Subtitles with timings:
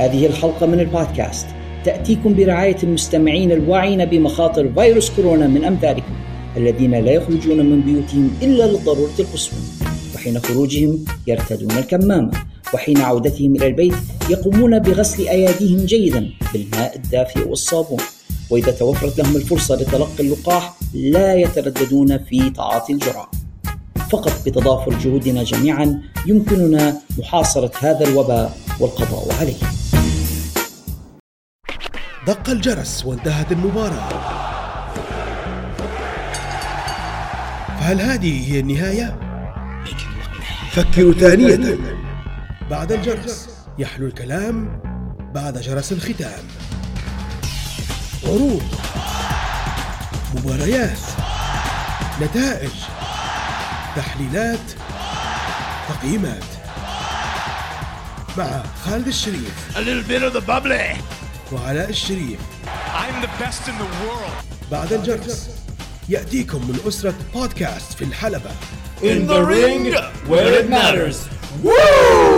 [0.00, 1.46] هذه الحلقة من البودكاست.
[1.84, 6.12] تأتيكم برعاية المستمعين الواعين بمخاطر فيروس كورونا من أمثالكم
[6.56, 9.58] الذين لا يخرجون من بيوتهم إلا للضرورة القصوى
[10.14, 12.30] وحين خروجهم يرتدون الكمامة
[12.74, 13.94] وحين عودتهم إلى البيت
[14.30, 18.00] يقومون بغسل أيديهم جيدا بالماء الدافئ والصابون.
[18.50, 23.30] وإذا توفرت لهم الفرصة لتلقي اللقاح لا يترددون في تعاطي الجرعة.
[24.10, 29.79] فقط بتضافر جهودنا جميعا يمكننا محاصرة هذا الوباء والقضاء عليه.
[32.26, 34.08] دق الجرس وانتهت المباراة.
[37.80, 39.20] فهل هذه هي النهاية؟
[40.72, 41.78] فكروا ثانية.
[42.70, 43.48] بعد الجرس
[43.78, 44.82] يحلو الكلام
[45.34, 46.44] بعد جرس الختام.
[48.24, 48.62] عروض.
[50.34, 50.98] مباريات.
[52.22, 52.70] نتائج.
[53.96, 54.58] تحليلات.
[55.88, 56.44] تقييمات.
[58.38, 59.76] مع خالد الشريف.
[59.76, 61.19] A little bit of the bubbly.
[61.52, 62.38] وعلاء الشريف
[62.94, 64.44] I'm the best in the world.
[64.70, 65.48] بعد الجرس
[66.08, 68.50] يأتيكم من أسرة بودكاست في الحلبة
[69.02, 69.94] In the ring,
[70.28, 71.16] where it matters.
[71.62, 72.29] Woo!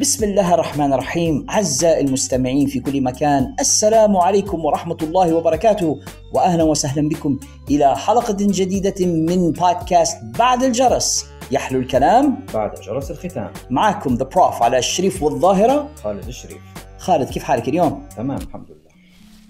[0.00, 1.46] بسم الله الرحمن الرحيم.
[1.50, 5.98] أعزائي المستمعين في كل مكان السلام عليكم ورحمة الله وبركاته
[6.34, 7.38] وأهلا وسهلا بكم
[7.70, 11.26] إلى حلقة جديدة من بودكاست بعد الجرس.
[11.50, 13.50] يحلو الكلام بعد جرس الختام.
[13.70, 15.88] معكم ذا بروف على الشريف والظاهرة.
[16.04, 16.60] خالد الشريف.
[16.98, 18.90] خالد كيف حالك اليوم؟ تمام الحمد لله.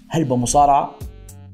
[0.09, 0.91] هلبة مصارعة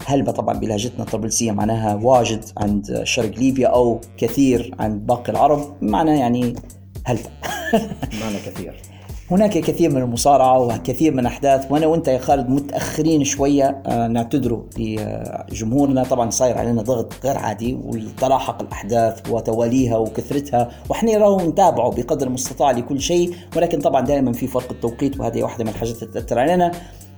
[0.06, 6.20] هلبة طبعا بلهجتنا الطرابلسية معناها واجد عند شرق ليبيا أو كثير عند باقي العرب؟ معنى
[6.20, 6.56] يعني
[7.08, 7.30] هلبة
[8.22, 8.74] معنا كثير.
[9.32, 14.64] هناك كثير من المصارعة وكثير من أحداث وأنا وأنت يا خالد متأخرين شوية آه، نعتذروا
[15.52, 22.28] لجمهورنا طبعا صاير علينا ضغط غير عادي وتلاحق الأحداث وتواليها وكثرتها وإحنا راهو نتابعه بقدر
[22.28, 23.36] المستطاع لكل شيء.
[23.56, 26.72] ولكن طبعا دائما في فرق التوقيت وهذه واحدة من الحاجات اللي تأثر علينا.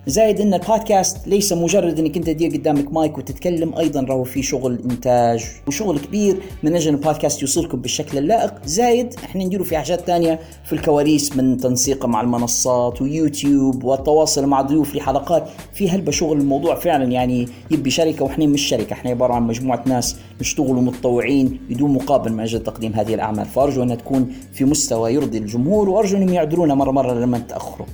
[0.07, 4.79] زائد إن البودكاست ليس مجرد إنك أنت تدير قدامك مايك وتتكلم أيضا راهو في شغل
[4.91, 8.53] إنتاج وشغل كبير من أجل البودكاست يوصلكم بالشكل اللائق.
[8.65, 14.61] زايد إحنا نديروا في حاجات تانية في الكواليس من تنسيق مع المنصات ويوتيوب والتواصل مع
[14.61, 18.93] ضيوف لحلقات في هلبة شغل الموضوع فعلا يعني يبي شركة وإحنا مش شركة.
[18.93, 23.45] إحنا عبارة عن مجموعة ناس نشتغلوا متطوعين بدون مقابل من أجل تقديم هذه الأعمال.
[23.45, 27.87] فأرجو انها تكون في مستوى يرضي الجمهور وأرجو أنهم يعذرونا مرة مرة لما تأخروا.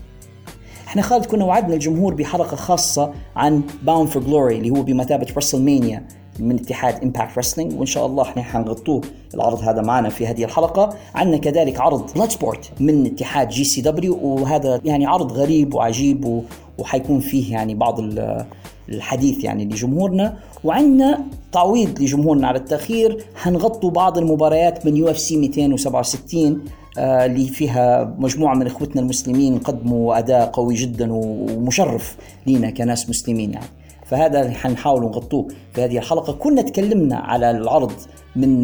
[0.96, 6.08] إحنا خالد كنا وعدنا الجمهور بحلقة خاصة عن Bound for Glory اللي هو بمثابة WrestleMania
[6.40, 9.02] من اتحاد Impact Wrestling وإن شاء الله إحنا حنغطوه
[9.34, 15.06] العرض هذا معنا في هذه الحلقة عندنا كذلك عرض Bloodsport من اتحاد GCW وهذا يعني
[15.06, 16.44] عرض غريب وعجيب.
[16.78, 18.46] وحيكون فيه يعني بعض ال-
[18.90, 20.38] الحديث يعني لجمهورنا.
[20.64, 21.22] وعندنا
[21.52, 23.26] تعويض لجمهورنا على التأخير.
[23.36, 26.62] حنغطوا بعض المباريات من UFC 267
[26.98, 33.54] آه، اللي فيها مجموعة من إخوتنا المسلمين قدموا أداء قوي جدا ومشرف لينا كناس مسلمين
[33.54, 33.66] يعني.
[34.06, 36.34] فهذا اللي حنحاول نغطوه في هذه الحلقة.
[36.34, 37.92] كنا تكلمنا على العرض
[38.36, 38.64] من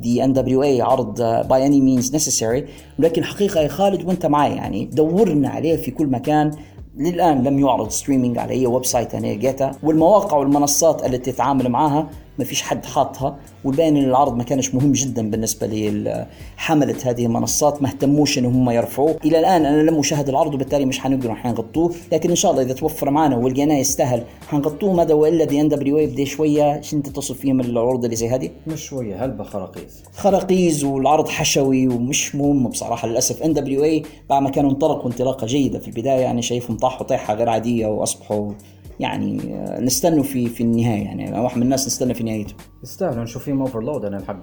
[0.00, 2.64] the NWA عرض By Any Means Necessary
[2.98, 6.50] ولكن حقيقة يا خالد وأنت معي يعني دورنا عليه في كل مكان.
[6.96, 12.08] للآن لم يعرض streaming على أي website أنا لقيتها والمواقع والمنصات التي تتعامل معها
[12.38, 17.82] ما فيش حد حاطها والباين إن العرض ما كانش مهم جدا بالنسبة لحملة هذه المنصات
[17.82, 19.16] ما اهتموش إن هم يرفعوه.
[19.24, 21.94] إلى الآن أنا لم أشاهد العرض وبالتالي مش حنقدر حنغطوه.
[22.12, 24.92] لكن إن شاء الله إذا توفر معنا ولقيناه يستاهل حنغطوه.
[24.92, 28.80] ماذا وإلا the NWA بدي شوية شو انت تصف فيهم العروض اللي زي هذه؟ مش
[28.80, 30.02] شوية هلبة خراقيز.
[30.12, 33.42] خراقيز والعرض حشوي ومش مهم بصراحة للأسف.
[33.42, 37.86] NWA بعد ما كانوا انطلقوا انطلاقه جيدة في البداية أنا شايفهم طاحوا طيحة غير عادية
[37.86, 38.52] وأصبحوا
[39.00, 41.40] يعني آه، نستنوا في في النهاية يعني.
[41.40, 42.54] واحد من الناس نستنى في نهايته.
[42.82, 44.42] يستاهلوا نشوف فيهم overload أنا الحق.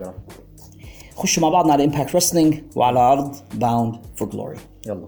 [1.16, 4.58] خشوا مع بعضنا على Impact Wrestling وعلى عرض Bound For Glory
[4.88, 5.08] يلا.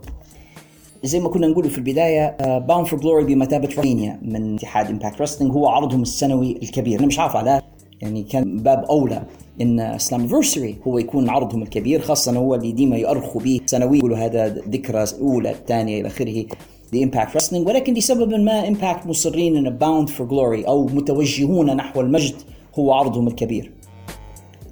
[1.04, 5.54] زي ما كنا نقول في البداية Bound For Glory بمثابة رينيا من اتحاد Impact Wrestling
[5.54, 7.00] هو عرضهم السنوي الكبير.
[7.00, 7.62] أنا مش عارف على
[8.02, 9.24] يعني كان باب أولى
[9.62, 14.48] إن Slammiversary هو يكون عرضهم الكبير خاصة هو اللي ديما يؤرخوا به سنويا يقولوا هذا
[14.48, 16.46] ذكرى أولى الثانية إلى آخره.
[16.94, 22.02] ل Impact Wrestling ولكن لسبب ما Impact مصرين ان Bound For Glory أو متوجهون نحو
[22.02, 22.36] المجد
[22.80, 23.72] هو عرضهم الكبير.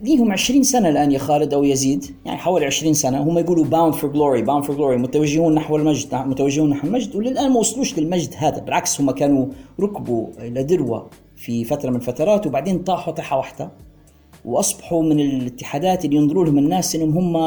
[0.04, 3.94] ليهم 20 سنة الآن يا خالد أو يزيد يعني حوالي 20 سنة هم يقولوا Bound
[3.94, 8.33] For Glory Bound For Glory متوجهون نحو المجد متوجهون نحو المجد وللآن ما وصلوش للمجد
[8.38, 9.45] هذا بالعكس هم كانوا
[9.80, 13.71] ركبوا إلى ذروة في فترة من الفترات وبعدين طاحوا طيحة واحدة
[14.45, 17.38] وأصبحوا من الاتحادات اللي ينظروا لهم الناس إنهم هم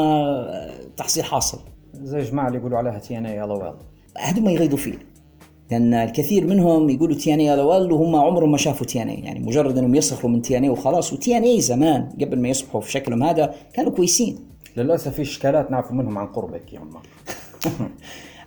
[0.96, 1.58] تحصيل حاصل.
[1.94, 3.42] زي الجماعة اللي يقولوا عليها TNA
[4.18, 5.12] هذول ما يغيظوا فيه.
[5.70, 10.30] كان الكثير منهم يقولوا TNA ال وهم عمرهم ما شافوا TNA يعني مجرد إنهم يصرخوا
[10.30, 11.12] من TNA وخلاص.
[11.12, 14.38] و TNA زمان قبل ما يصبحوا في شكلهم هذا كانوا كويسين.
[14.76, 17.00] للأسف في إشكالات نعرف منهم عن قربك يا أمه.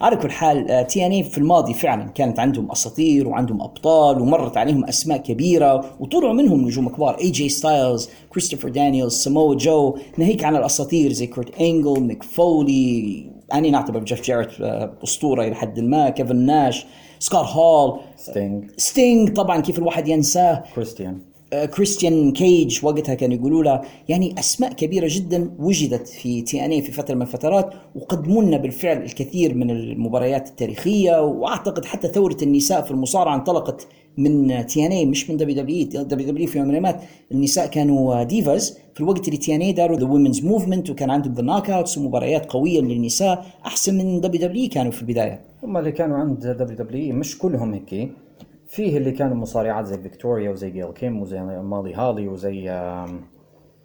[0.02, 5.18] على كل حال TNA في الماضي فعلا كانت عندهم أساطير وعندهم أبطال ومرت عليهم أسماء
[5.18, 7.20] كبيرة وطلعوا منهم نجوم كبار.
[7.20, 13.35] اي جي ستايلز كريستوفر دانييلز سامو جو ناهيك عن الأساطير زي كورت إنجل ميك فولي
[13.54, 16.10] أني نعتبر جيف جاريت آه، أسطورة إلى حد ما.
[16.10, 16.86] كيفن ناش
[17.20, 20.64] سكوت هول ستينج ستينج طبعا كيف الواحد ينساه.
[20.76, 21.20] كريستيان.
[21.54, 26.92] آه، كريستيان كيج وقتها كانوا يقولوا له يعني أسماء كبيرة جدا وجدت في TNA في
[26.92, 32.92] فترة من الفترات وقدموا لنا بالفعل الكثير من المباريات التاريخية وأعتقد حتى ثورة النساء في
[32.92, 37.00] المصارعة انطلقت من TNA مش من دبليو دبليو دبليو دبليو في يوم الأيام
[37.32, 41.98] النساء كانوا divas في الوقت اللي TNA داروا the women's movement وكان عندهم the Knockouts
[41.98, 45.40] ومباريات قوية للنساء أحسن من WWE كانوا في البداية.
[45.64, 48.12] هم اللي كانوا عند WWE مش كلهم هيك.
[48.68, 52.70] فيه اللي كانوا مصارعات زي فيكتوريا وزي جيل كيم وزي مولي هولي وزي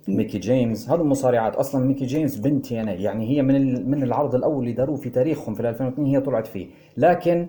[0.09, 4.63] ميكي جيمس هذول مصارعات أصلا ميكي جيمس بنت TNA يعني هي من من العرض الأول
[4.63, 6.67] اللي داروه في تاريخهم في 2002 هي طلعت فيه.
[6.97, 7.47] لكن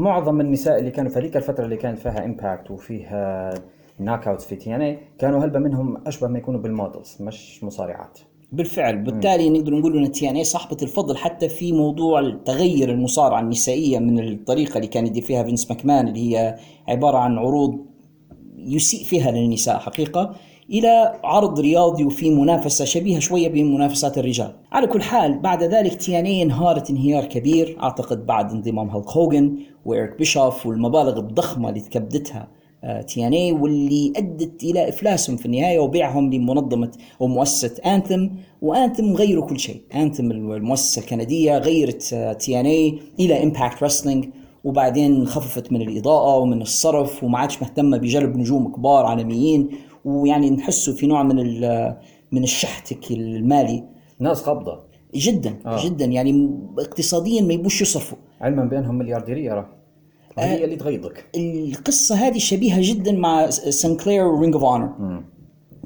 [0.00, 3.54] معظم النساء اللي كانوا في هذيك الفترة اللي كانت فيها Impact وفيها
[3.98, 8.18] Knockouts في TNA كانوا هلبة منهم أشبه ما يكونوا بال models مش مصارعات.
[8.52, 8.96] بالفعل.
[8.98, 14.76] بالتالي نقدر نقول إن TNA صاحبة الفضل حتى في موضوع تغير المصارعة النسائية من الطريقة
[14.76, 16.56] اللي كان يدير فيها فينس ماكمان اللي هي
[16.88, 17.78] عبارة عن عروض
[18.56, 20.34] يسيء فيها للنساء حقيقة.
[20.70, 24.52] إلى عرض رياضي وفي منافسة شبيهة شوية بمنافسات الرجال.
[24.72, 30.18] على كل حال بعد ذلك TNA انهارت انهيار كبير أعتقد بعد انضمام هالك هوجن وإيريك
[30.18, 32.48] بيشوف والمبالغ الضخمة اللي تكبدتها
[33.06, 36.90] TNA واللي أدت إلى إفلاسهم في النهاية وبيعهم لمنظمة
[37.20, 38.28] أو مؤسسة Anthem
[38.62, 44.28] و Anthem غيروا كل شيء، Anthem المؤسسة الكندية غيرت TNA إلى Impact Wrestling
[44.64, 49.68] وبعدين خففت من الإضاءة ومن الصرف وما عادش مهتمة بجلب نجوم كبار عالميين
[50.04, 51.36] ويعني نحسوا في نوع من
[52.32, 53.84] من الشحت المالي.
[54.18, 54.80] ناس قبضه
[55.14, 55.68] جدا آه.
[55.68, 55.84] آه.
[55.84, 56.04] جدا.
[56.04, 58.18] يعني اقتصاديا ما يبوش يصرفوا.
[58.40, 59.80] علما بأنهم مليارديرية راه
[60.38, 65.22] هي اللي تغيظك القصة هذه شبيهة جدا مع Sinclair و Ring of Honor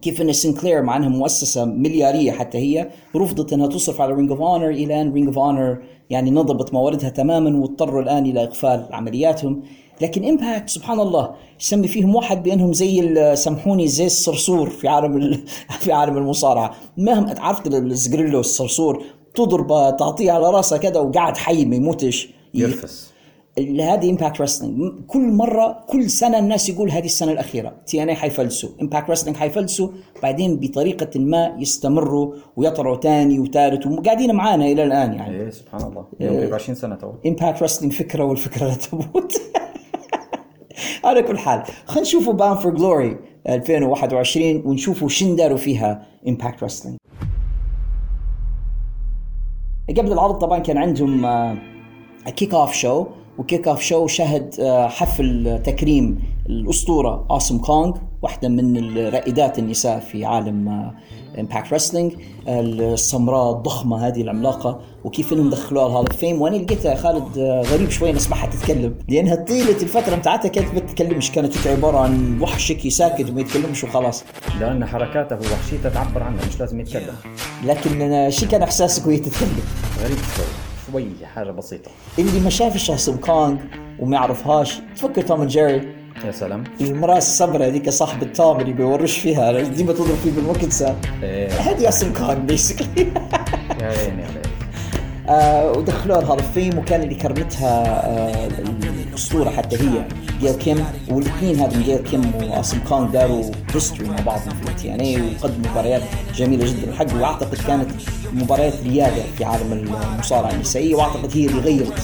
[0.02, 4.40] كيف إن Sinclair مع انها مؤسسة مليارية حتى هي رفضت إنها تصرف على Ring of
[4.40, 5.78] Honor إلى أن Ring of Honor
[6.10, 9.62] يعني نضبت مواردها تماما واضطروا الآن إلى اقفال عملياتهم.
[10.00, 15.44] لكن Impact سبحان الله يسمي فيهم واحد بأنهم زي سامحوني زي الصرصور في عالم ال-
[15.80, 16.74] في عالم المصارعة.
[16.96, 19.02] مهما عرفت الزجريلو الصرصور
[19.34, 22.28] تضربه تعطيه على راسه كذا وقاعد حي ما يموتش.
[22.54, 23.14] يرفس
[23.80, 27.72] هذه Impact Wrestling كل مرة كل سنة الناس يقول هذه السنة الأخيرة.
[27.86, 28.68] TNA حيفلسوا.
[28.82, 29.88] Impact Wrestling حيفلسوا.
[30.22, 35.40] بعدين بطريقة ما يستمروا ويطلعوا ثاني وثالث وقاعدين معانا إلى الآن يعني.
[35.40, 36.04] إيه سبحان الله.
[36.20, 37.12] يوم قريب 20 سنة تو.
[37.26, 39.32] Impact Wrestling فكرة والفكرة لا تموت.
[41.04, 43.16] على كل حال خلينا نشوفوا Bound For Glory
[43.48, 46.98] 2021 ونشوفوا شن داروا فيها Impact Wrestling
[49.96, 51.26] قبل العرض طبعا كان عندهم
[52.36, 53.06] kickoff show و
[53.38, 60.92] kickoff show شهد آه، حفل تكريم الأسطورة اوسم كونغ واحدة من الرائدات النساء في عالم
[61.38, 62.12] Impact Wrestling
[62.48, 67.62] السمراء الضخمة هذه العملاقة وكيف إنهم دخلوها ال Hall of Fame وأنا لقيتها خالد آه،
[67.62, 68.94] غريب شوي نسمعها تتكلم.
[69.08, 73.84] لأنها طيلة الفترة بتاعتها كانت ما تتكلمش كانت عبارة عن وحش هيك ساكت وما يتكلمش
[73.84, 74.24] وخلاص.
[74.60, 77.14] لأن حركاته ووحشيته تعبر عنها مش لازم يتكلم.
[77.64, 79.62] لكن شي كان إحساسك وهي تتكلم؟
[80.02, 80.44] غريب شوي
[80.92, 81.90] شوي حاجة بسيطة.
[82.18, 83.56] اللي ما شافش اوسم كونغ
[84.00, 86.03] وما يعرفهاش تفكر توم جيري.
[86.24, 86.64] يا سلام.
[86.80, 91.48] المرأة السمراء هذيك صاحبة توم اللي بيورش فيها ديما تضرب فيه بالمكنسة إيه.
[91.48, 93.06] هذه اوسم كونغ basically
[93.80, 94.46] يا عيني عليك.
[95.28, 98.48] آه ودخلوها ال Hall of Fame وكان اللي كرمتها آه
[99.08, 100.04] الأسطورة حتى هي
[100.40, 100.84] جيل كيم.
[101.08, 103.44] والاثنين هذا جيل كيم واوسم كونغ داروا
[103.74, 106.02] history مع بعضهم في TNA وقدموا مباريات
[106.34, 106.90] جميلة جدا.
[106.90, 107.90] الحق وأعتقد كانت
[108.32, 112.02] مباريات ريادة في عالم المصارعة النسائية وأعتقد هي اللي غيرت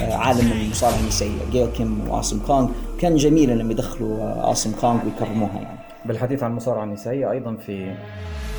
[0.00, 1.40] آه عالم المصارعة النسائية.
[1.52, 2.68] جيل كيم واوسم كونغ
[3.00, 5.78] كان جميل انهم يدخلوا اوسم كونغ ويكرموها يعني.
[6.04, 7.94] بالحديث عن المصارعه النسائية أيضا في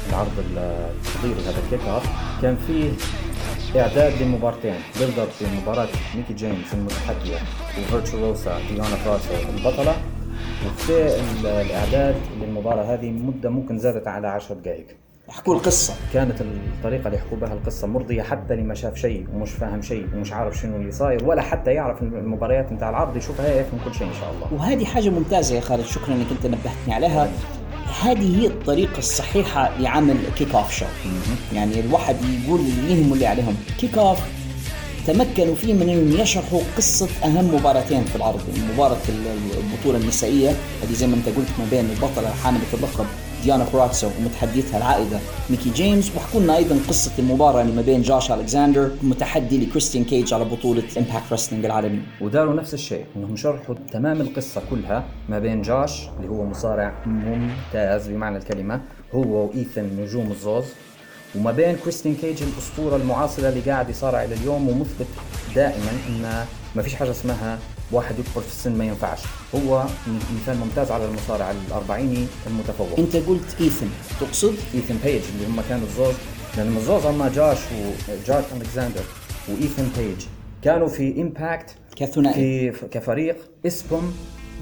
[0.10, 1.81] العرض التحضيري هذا ال kick
[2.41, 2.89] كان فيه
[3.81, 4.75] إعداد لمبارتين.
[5.00, 7.38] build up لمباراه ميكي جيمس المتحدية
[7.79, 9.93] و virtuosa ديانا بوراتسو البطلة.
[10.65, 14.88] وفي ال- الإعداد للمباراة هذه مدة ممكن زادت على 10 دقائق.
[15.31, 15.93] يحكوا القصة.
[16.13, 20.07] كانت الطريقة اللي يحكوا بها القصة مرضية حتى اللي ما شاف شيء ومش فاهم شيء
[20.15, 24.07] ومش عارف شنو اللي صاير ولا حتى يعرف المباريات نتاع العرض يشوفها يفهم كل شيء
[24.07, 24.53] إن شاء الله.
[24.61, 27.29] وهذه حاجة ممتازة يا خالد شكرا إنك أنت نبهتني عليها.
[28.01, 30.86] هذه هي الطريقة الصحيحة لعمل kick off show
[31.53, 33.55] يعني الواحد يقول اللي يهم اللي عليهم.
[33.79, 34.19] kick off
[35.07, 38.41] تمكنوا فيه من إنهم يشرحوا قصة أهم مباراتين في العرض.
[38.73, 43.05] مباراة ال- البطولة النسائية هذه زي ما أنت قلت ما بين البطلة حامله اللقب
[43.43, 45.19] ديانا بوراتسو ومتحديتها العائدة
[45.50, 46.12] ميكي جيمس.
[46.15, 50.83] وحكوا لنا أيضا قصة المباراة اللي ما بين جاش ألكساندر المتحدي لكريستيان كيج على بطولة
[50.98, 52.01] امباكت رسلينج العالمي.
[52.21, 58.07] وداروا نفس الشيء إنهم شرحوا تمام القصة كلها ما بين جاش اللي هو مصارع ممتاز
[58.07, 58.81] بمعنى الكلمة
[59.15, 60.65] هو وإيثن نجوم الزوز
[61.36, 65.07] وما بين كريستين كيج الأسطورة المعاصرة اللي قاعد يصارع إلى اليوم ومثبت
[65.55, 66.45] دائما إن
[66.75, 67.60] ما فيش حاجة اسمها
[67.91, 69.19] واحد يكبر في السن ما ينفعش.
[69.55, 69.86] هو
[70.41, 73.00] مثال ممتاز على المصارع الأربعيني المتفوق.
[73.00, 73.88] أنت قلت إيثن.
[74.19, 76.15] تقصد؟ إيثن بيج اللي هم كانوا الزوز
[76.57, 77.57] لأن الزوز هم جاش
[78.10, 79.01] وجاش الكساندر
[79.50, 80.25] وايثن بيج.
[80.62, 82.71] كانوا في إمباكت كثنائي.
[82.71, 84.13] في كفريق اسمهم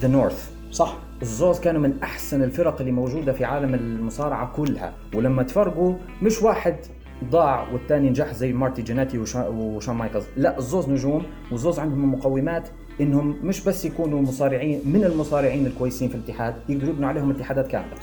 [0.02, 0.98] ذا نورث صح.
[1.22, 4.94] الزوز كانوا من أحسن الفرق اللي موجودة في عالم المصارعة كلها.
[5.16, 6.76] ولما تفرقوا مش واحد
[7.32, 10.24] ضاع والثاني نجح زي مارتي جيناتي وشا- وشون مايكلز.
[10.38, 12.70] لا الزوز نجوم والزوز عندهم مقومات
[13.02, 17.94] إنهم مش بس يكونوا مصارعين من المصارعين الكويسين في الاتحاد يقدروا يبنوا عليهم اتحادات كاملة.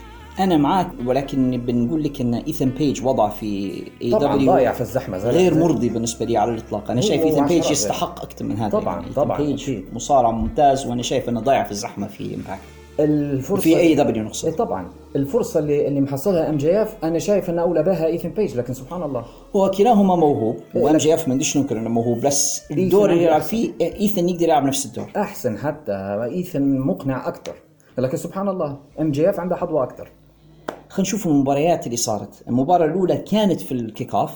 [0.41, 5.19] أنا معك ولكن بنقول لك إن ايثن بيج وضع في اي دبليو ضايع في الزحمة
[5.19, 6.91] زي غير زي- مرضي بالنسبة لي على الإطلاق.
[6.91, 9.13] أنا شايف ايثن بيج يستحق أكثر من هذا طبعاً، يعني.
[9.15, 9.71] طبعاً، بيج.
[9.93, 12.61] مصارع ممتاز وأنا شايف إنه ضايع في الزحمة في امباكت
[13.01, 14.89] الفرصة في اي دبليو نقصد طبعا.
[15.17, 18.75] الفرصة اللي اللي محصلها ام جي اف أنا شايف ان أولى بها إيثن بيج لكن
[18.75, 19.25] سبحان الله.
[19.57, 23.41] هو كلاهما موهوب وام جي اف ما بديش ننكر إنه موهوب بس الدور اللي يلعب.
[23.41, 25.11] فيه إيثن يقدر يلعب نفس الدور.
[25.17, 25.93] أحسن حتى
[26.33, 27.55] إيثن مقنع أكثر
[27.99, 30.09] لكن سبحان الله ام جي اف عندها حظوة أكثر
[30.89, 32.43] خلينا نشوف المباريات اللي صارت.
[32.49, 34.31] المباراة الأولى كانت في ال kick off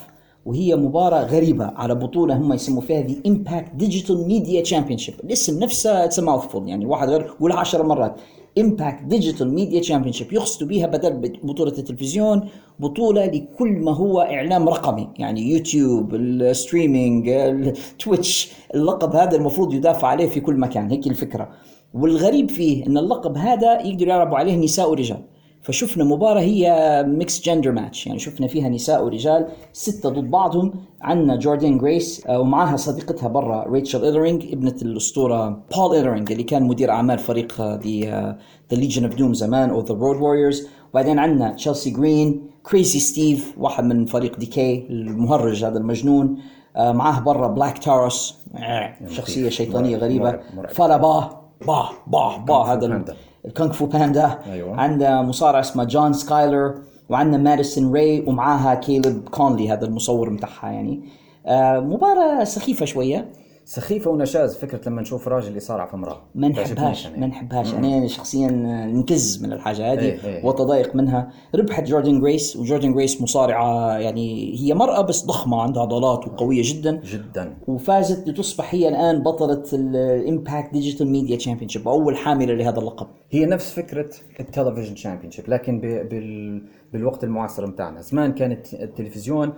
[0.46, 6.04] وهي مباراة غريبة على بطولة هم يسموا فيها the Impact Digital Media Championship الاسم نفسه
[6.04, 8.14] it's mouthful يعني واحد غير يقولها 10 مرات.
[8.58, 15.08] Impact Digital Media Championship يقصدوا بها بدل بطولة التلفزيون بطولة لكل ما هو إعلام رقمي.
[15.18, 20.90] يعني يوتيوب ال streaming التويتش اللقب هذا المفروض يدافع عليه في كل مكان.
[20.90, 21.48] هيك الفكرة.
[21.94, 25.22] والغريب فيه أن اللقب هذا يقدروا يلعبوا عليه نساء ورجال.
[25.62, 30.72] فشفنا مباراة هي mixed gender match يعني شفنا فيها نساء ورجال ستة ضد بعضهم.
[31.02, 36.90] عندنا جوردين جريس ومعها صديقتها برا ريتشل إيلرينج ابنة الأسطورة بول إيلرينج اللي كان مدير
[36.90, 38.36] أعمال فريق ذا
[38.72, 43.84] ليجن اوف دوم زمان أو ذا رود ووريرز وبعدين عندنا تشيلسي جرين كريزي ستيف واحد
[43.84, 46.36] من فريق ديكاي المهرج هذا المجنون.
[46.76, 50.40] آه، معاه برا بلاك تاروس آه، شخصية شيطانية غريبة.
[50.68, 53.16] فلا باه باه باه باه هذا.
[53.44, 54.80] الكونغ فو باندا أيوة.
[54.80, 56.74] عندنا مصارع اسمه جون سكايلر
[57.08, 61.02] وعندنا ماديسون راي ومعاها كيلب كونلي هذا المصور متاعها يعني
[61.46, 63.32] آه مباراة سخيفة شوية
[63.70, 66.22] سخيفة ونشاز فكرة لما نشوف راجل يصارع في امرأة.
[66.34, 67.06] ما نحبهاش.
[67.06, 67.74] ما نحبهاش.
[67.74, 68.48] أنا شخصيا
[68.86, 70.44] نكز من الحاجة هذه إيه، إيه.
[70.46, 71.30] واتضايق منها.
[71.54, 77.00] ربحت جوردن جريس وجوردن جريس مصارعة يعني هي مرأة بس ضخمة عندها عضلات وقوية جدا.
[77.04, 77.56] جدا.
[77.66, 83.06] وفازت لتصبح هي الآن بطلة ال Impact Digital Media Championship أول حاملة لهذا اللقب.
[83.30, 84.10] هي نفس فكرة
[84.40, 85.80] التلفزيون championship لكن.
[85.80, 86.62] بال...
[86.92, 89.52] بالوقت المعاصر بتاعنا زمان كانت التلفزيون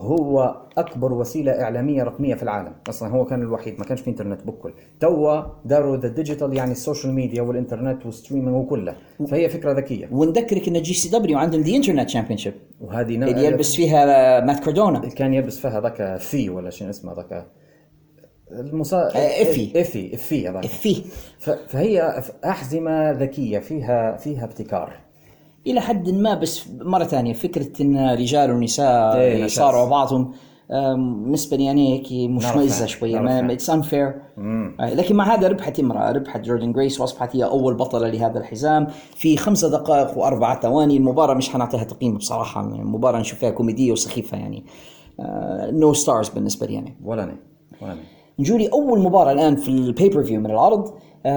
[0.00, 2.72] هو أكبر وسيلة إعلامية رقمية في العالم.
[2.88, 4.72] أصلا هو كان الوحيد ما كانش في إنترنت بكل.
[5.00, 8.94] توا داروا the digital يعني ال social media والإنترنت وال streaming وكله.
[9.30, 10.08] فهي فكرة ذكية.
[10.12, 14.64] ونذكرك إن جي سي دبليو عندهم the Internet Championship وهذه ن- اللي يلبس فيها مات
[14.64, 17.46] كاردونا كان يلبس فيها ذاك في ولا شيء اسمه ذاك.
[18.52, 19.08] المصا...
[19.08, 19.80] إفي.
[19.80, 20.66] افي افي هذاك.
[20.66, 21.02] فيه
[21.38, 21.50] ف...
[21.50, 24.92] فهي أحزمة ذكية فيها فيها ابتكار.
[25.66, 29.52] إلى حد ما بس مرة ثانية فكرة إن رجال ونساء إيه، نشاز.
[29.52, 30.32] يصارعوا بعضهم
[30.70, 32.86] بالنسبة لي يعني هيك مشمئزه.
[32.86, 34.14] شوية it's unfair
[34.80, 38.86] لكن مع هذا ربحت امرأة ربحت جوردن جريس وأصبحت هي أول بطلة لهذا الحزام.
[39.16, 44.38] في خمسة دقائق واربع ثواني المباراة مش حنعطيها تقييم بصراحة المباراة نشوف فيها كوميدية وسخيفة
[44.38, 44.64] يعني.
[45.72, 47.36] no stars بالنسبة لي يعني ولا أنا
[47.82, 48.00] ولا أنا.
[48.38, 50.86] نجولي أول مباراة الآن في ال pay-per-view من العرض.
[50.88, 50.92] آه،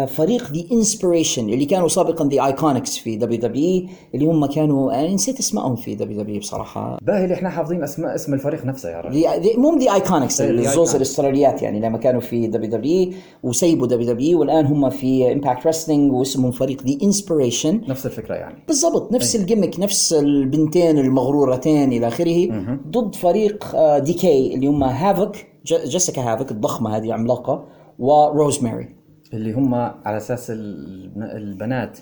[0.07, 5.13] فريق ذا انسبريشن اللي كانوا سابقا ذا ايكونيكس في دبليو دبليو اللي هم كانوا أنا
[5.13, 6.97] نسيت اسمائهم في دبليو دبليو بصراحة.
[7.01, 9.23] باهي اللي إحنا حافظين أسماء اسم الفريق نفسه يا رجل.
[9.57, 10.95] مو ذا ايكونيكس الزوز.
[10.95, 13.13] الأستراليات يعني لما كانوا في دبليو دبليو
[13.43, 18.63] وسيبوا دبليو دبليو والآن هم في امباكت رسلينج واسمهم فريق ذا انسبريشن نفس الفكرة يعني.
[18.67, 22.47] بالضبط نفس ال gimmick نفس البنتين المغرورتين إلى آخره.
[22.87, 27.65] ضد فريق آه، ديكاي اللي هم هافك جيسيكا هافك الضخمة هذه عملاقة
[27.99, 29.02] وروزماري
[29.33, 31.99] اللي هم على أساس ال- البنات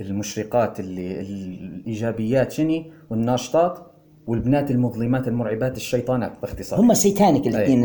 [0.00, 3.78] المشرقات اللي الإيجابيات شني والناشطات
[4.26, 6.80] والبنات المظلمات المرعبات الشيطانات باختصار.
[6.80, 7.84] هم satanic الاثنين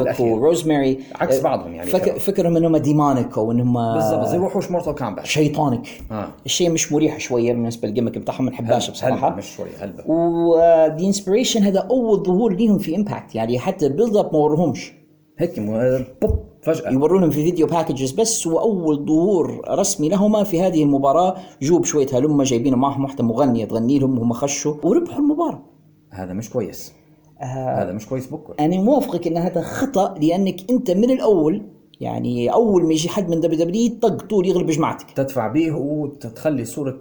[0.00, 0.26] الأخير.
[0.26, 2.18] وروزماري عكس آه، بعضهم يعني فك.
[2.18, 5.86] فكرهم إنهم demonic أو انهم بالضبط زي وحوش Mortal Kombat شيطانك.
[6.10, 6.28] آه.
[6.46, 9.26] الشيء مش مريح شوية بالنسبة لل gimmick بتاعهم ما نحبهاش بصراحة.
[9.28, 10.10] هلبة مش شوي هلبة.
[10.10, 14.38] و The IInspiration هذا أول ظهور ليهم في Impact يعني حتى ال build up ما
[14.38, 14.92] ورهمش
[15.38, 16.51] هيك م- بوب.
[16.62, 16.90] فجأة.
[16.90, 22.44] يورونهم في فيديو packages بس وأول ظهور رسمي لهما في هذه المباراة جوب شوية هلبة
[22.44, 25.62] جايبين معهم واحدة مغنيه تغني لهم وهم خشوا وربحوا المباراة.
[26.10, 26.92] هذا مش كويس.
[27.38, 31.62] هذا مش كويس بكل أنا موافقك إن هذا خطأ لأنك أنت من الأول
[32.00, 35.10] يعني أول ما يجي حد من WWE طول يغلب جماعتك.
[35.10, 37.00] تدفع به وتخلي صورة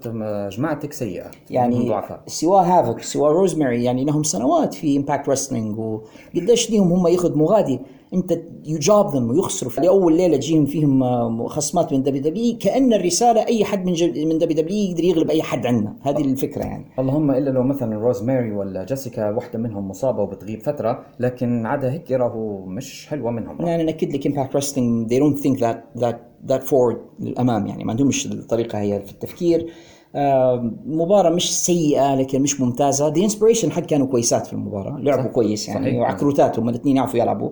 [0.49, 1.31] جماعتك سيئة.
[1.49, 7.37] يعني سواء Havok سواء روزماري يعني لهم سنوات في Impact Wrestling وقديش ليهم هم يخدموا
[7.37, 7.79] غادي.
[8.13, 8.31] and
[8.65, 13.65] you job them ويخسروا لاول ليلة تجيهم فيهم آه، خصمات من WWE كأن الرسالة أي
[13.65, 15.95] حد من جب- من WWE يقدر يغلب أي حد عندنا.
[16.01, 16.85] هذه الفكرة يعني.
[16.99, 22.11] اللهم إلا لو مثلا روزماري ولا جيسيكا واحدة منهم مصابة وبتغيب فترة لكن عدا هيك
[22.11, 23.61] راهو مش حلوة منهم.
[23.61, 26.15] أنا ناكد لك Impact Wrestling they don't think that that
[26.51, 27.83] that forward للأمام يعني.
[27.83, 29.67] ما عندهمش الطريقة هي في التفكير.
[30.15, 35.23] آه، مباراة مش سيئة لكن مش ممتازة، The IInspiration حق كانوا كويسات في المباراة، لعبوا
[35.23, 35.29] صح.
[35.31, 35.85] كويس يعني.
[35.85, 35.99] صحيح.
[35.99, 37.49] وعكروتات هم الاثنين يعرفوا يلعبوا.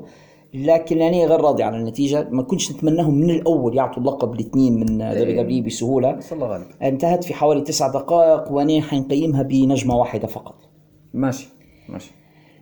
[0.53, 4.85] لكن أنا غير راضي على النتيجة، ما كنتش نتمناهم من الأول يعطوا اللقب الاثنين من
[4.85, 10.55] WWE بسهولة، بس الله غالب انتهت في حوالي تسع دقائق وأنا حنقيمها بنجمة واحدة فقط.
[11.13, 11.49] ماشي
[11.89, 12.11] ماشي.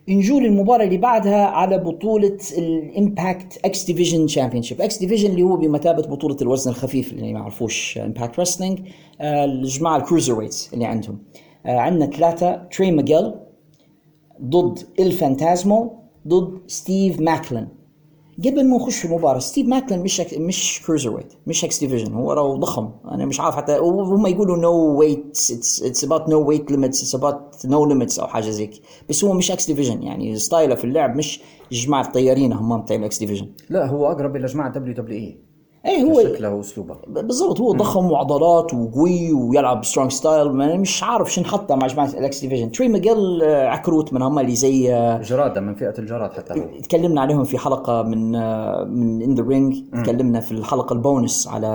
[0.08, 5.56] نجول المباراة اللي بعدها على بطولة ال Impact X Division Championship، X Division اللي هو
[5.56, 8.80] بمثابة بطولة الوزن الخفيف اللي ما يعرفوش Impact Wrestling،
[9.20, 11.18] الجماعة ال cruiserweights اللي عندهم.
[11.66, 13.34] آه، عندنا ثلاثة تري ماجيل
[14.42, 15.92] ضد El Phantasmo
[16.28, 17.77] ضد ستيف ماكلين.
[18.38, 20.38] قبل ما نخش في المباراة ستيف ماكلين مش أك...
[20.38, 22.90] مش cruiserweight مش X Division هو راهو ضخم.
[23.10, 25.36] أنا مش عارف حتى وهم يقولوا no weight
[25.84, 28.70] it's about no weight limits it's about no limits أو حاجة زيك
[29.08, 31.40] بس هو مش X Division يعني style ه في اللعب مش
[31.72, 36.54] جماعة الطيارين هم بتاع ال X Division لا هو أقرب إلى جماعة WWE هو شكله
[36.54, 42.08] واسلوبه بالضبط هو ضخم وعضلات وقوي ويلعب strong style مش عارف شو نحطه مع جماعة
[42.08, 46.32] ال X Division تري آه، عكروت من هم اللي زي آه، جرادة من فئة الجراد
[46.32, 51.48] حتى تكلمنا عليهم في حلقة من آه، من In The Ring تكلمنا في الحلقة البونس
[51.48, 51.66] على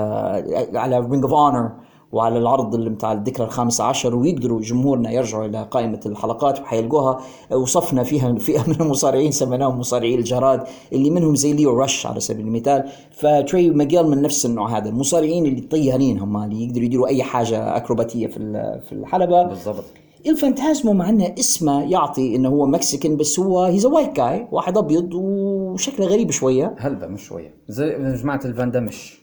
[0.74, 1.72] على Ring of Honor
[2.14, 7.22] وعلى العرض اللي بتاع الذكرى الخامسة عشر ويقدروا جمهورنا يرجعوا إلى قائمة الحلقات وحيلقوها.
[7.52, 12.48] وصفنا فيها فئة من المصارعين سميناهم مصارعي الجراد اللي منهم زي Lio Rush على سبيل
[12.48, 12.90] المثال.
[13.12, 14.90] فتري ماجيل من نفس النوع هذا.
[14.90, 18.40] المصارعين اللي طيارين هم اللي يقدروا يديروا أي حاجة أكروباتية في
[18.86, 19.44] في الحلبة.
[19.44, 19.84] بالضبط.
[20.28, 24.78] El Phantasmo مع إنه اسمه يعطي إنه هو Mexican بس هو he's white جاي واحد
[24.78, 26.76] أبيض وشكله غريب شوية.
[26.78, 27.54] هلبة مش شوية.
[27.68, 29.23] زي جماعة الفان دامش آه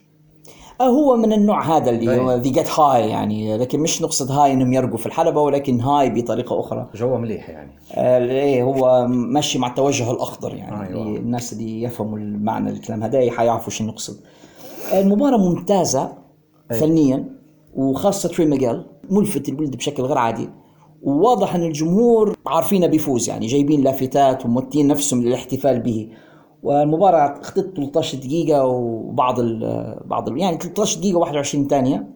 [0.87, 2.39] هو من النوع هذا اللي هو أي.
[2.39, 6.59] ذي جيت هاي يعني لكن مش نقصد هاي إنهم يرقوا في الحلبة ولكن هاي بطريقة
[6.59, 6.89] أخرى.
[6.95, 7.71] جوه مليح يعني.
[7.93, 10.87] آه إيه هو ماشي مع التوجه الأخضر يعني.
[10.87, 11.17] أيوة.
[11.17, 14.17] الناس اللي يفهموا المعنى الكلام هذا حيعرفوا شو نقصد.
[14.93, 16.13] المباراة ممتازة
[16.69, 17.25] فنيا
[17.75, 20.49] وخاصة تري ماجيل ملفت الولد بشكل غير عادي.
[21.03, 26.09] وواضح إن الجمهور عارفينه بيفوز يعني جايبين لافتات وموتين نفسهم للاحتفال به.
[26.63, 32.07] والمباراة أخذت 13 دقيقة وبعض ال بعض ال يعني 13 دقيقة و21 ثانية.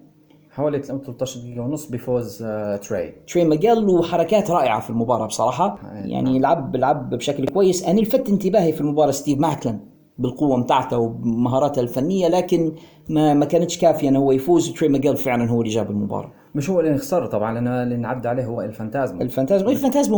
[0.51, 3.13] حوالي 13 دقيقة ونص بفوز آه، تري.
[3.27, 5.79] تري ماجيل وحركات رائعة في المباراة بصراحة.
[5.93, 7.83] يعني لعب لعب بشكل كويس.
[7.83, 9.79] أنا لفت انتباهي في المباراة ستيف ماكلن
[10.17, 12.71] بالقوة متاعته وبمهاراته الفنية لكن
[13.09, 14.69] ما ما كانتش كافية انه هو يفوز.
[14.69, 16.31] وتري ماجيل فعلا هو اللي جاب المباراة.
[16.55, 19.77] مش هو اللي خسر طبعا لأن اللي نعد عليه هو El Phantasmo El Phantasmo El
[19.77, 20.13] Phantasmo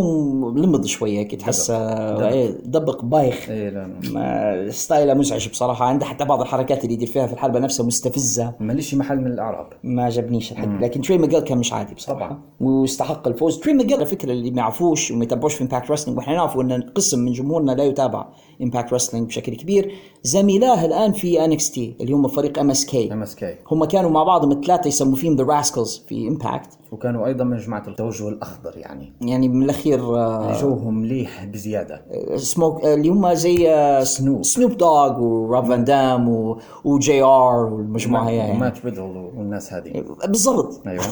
[0.56, 2.28] لمض شوية هيك تحسه دبق.
[2.28, 3.50] إيه، دبق بايخ.
[3.50, 5.86] إيه لا style ه مزعج بصراحة.
[5.86, 8.54] عنده حتى بعض الحركات اللي يدير فيها في الحلبة نفسها مستفزة.
[8.60, 9.67] ماليش محل من الأعراب.
[9.84, 12.28] ما عجبنيش الحد لكن تري ماجيل كان مش عادي بصراحة.
[12.28, 12.39] طبعاً.
[12.60, 13.60] واستحق الفوز.
[13.60, 16.82] تري ماجيل على فكره اللي ما يعرفوش وما يتابعوش في Impact Wrestling وإحنا نعرف إن
[16.82, 18.28] قسم من جمهورنا لا يتابع
[18.62, 19.91] Impact Wrestling بشكل كبير.
[20.23, 24.10] زميلاه الآن في NXT اللي هم فريق ام اس كي ام اس كي هم كانوا
[24.10, 28.77] مع بعضهم الثلاثة يسموا فيهم The Rascalz في Impact وكانوا أيضا من جماعة التوجه الأخضر
[28.77, 29.13] يعني.
[29.21, 32.01] يعني من الأخير آه، جوهم مليح بزيادة.
[32.35, 34.43] سموك آه، اللي هم زي آه، Snoop.
[34.43, 39.01] Snoop Dogg وروب فان دام و- وجي ار والمجموعة هي يعني ومات ريدل
[39.37, 40.03] والناس هذه.
[40.27, 40.81] بالضبط.
[40.87, 41.03] أيوه.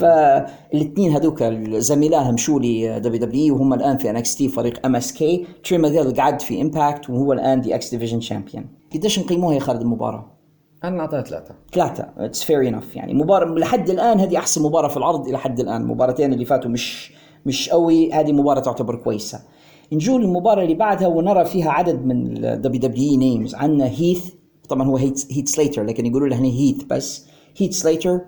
[0.00, 6.40] فالاثنين هذوك زميلاه مشوا لي WWE وهم الآن في NXT فريق MSK تري ماجيل قعد
[6.40, 10.37] في Impact وهو الآن the X Division champion قديش نقيموها يا خالد المباراة؟
[10.84, 11.54] أنا نعطيها ثلاثة.
[11.72, 12.06] ثلاثة.
[12.18, 15.82] it's fair enough يعني مباراة لحد الآن هذه أحسن مباراة في العرض إلى حد الآن.
[15.82, 17.12] المباراتين اللي فاتوا مش
[17.46, 18.12] مش قوي.
[18.12, 19.40] هذه مباراة تعتبر كويسة.
[19.92, 24.30] نجول المباراة اللي بعدها ونرى فيها عدد من الدبليو دبليو نيمز عندنا هيث
[24.68, 27.26] طبعا هو هيت هيت سليتر لكن يقولوا له هنا هيث بس.
[27.56, 28.20] هيت سليتر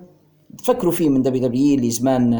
[0.58, 2.34] تفكروا فيه من WWE اللي زمان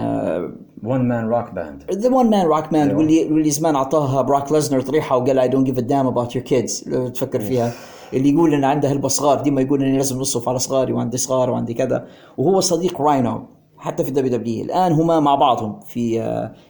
[0.83, 2.97] One Man Rock Band the One Man Rock أيوة.
[2.97, 6.45] واللي واللي زمان أعطاها Brock Lesnar طريحة وقال I don't give a damn about your
[6.45, 6.81] kids
[7.15, 7.73] تفكر فيها.
[8.13, 11.51] اللي يقول إن عنده هلبة صغار ديما يقول اني لازم نصرف على صغاري وعندي صغار
[11.51, 12.07] وعندي كذا.
[12.39, 13.43] وهو صديق راينو
[13.79, 16.21] حتى في WWE الآن هما مع بعضهم في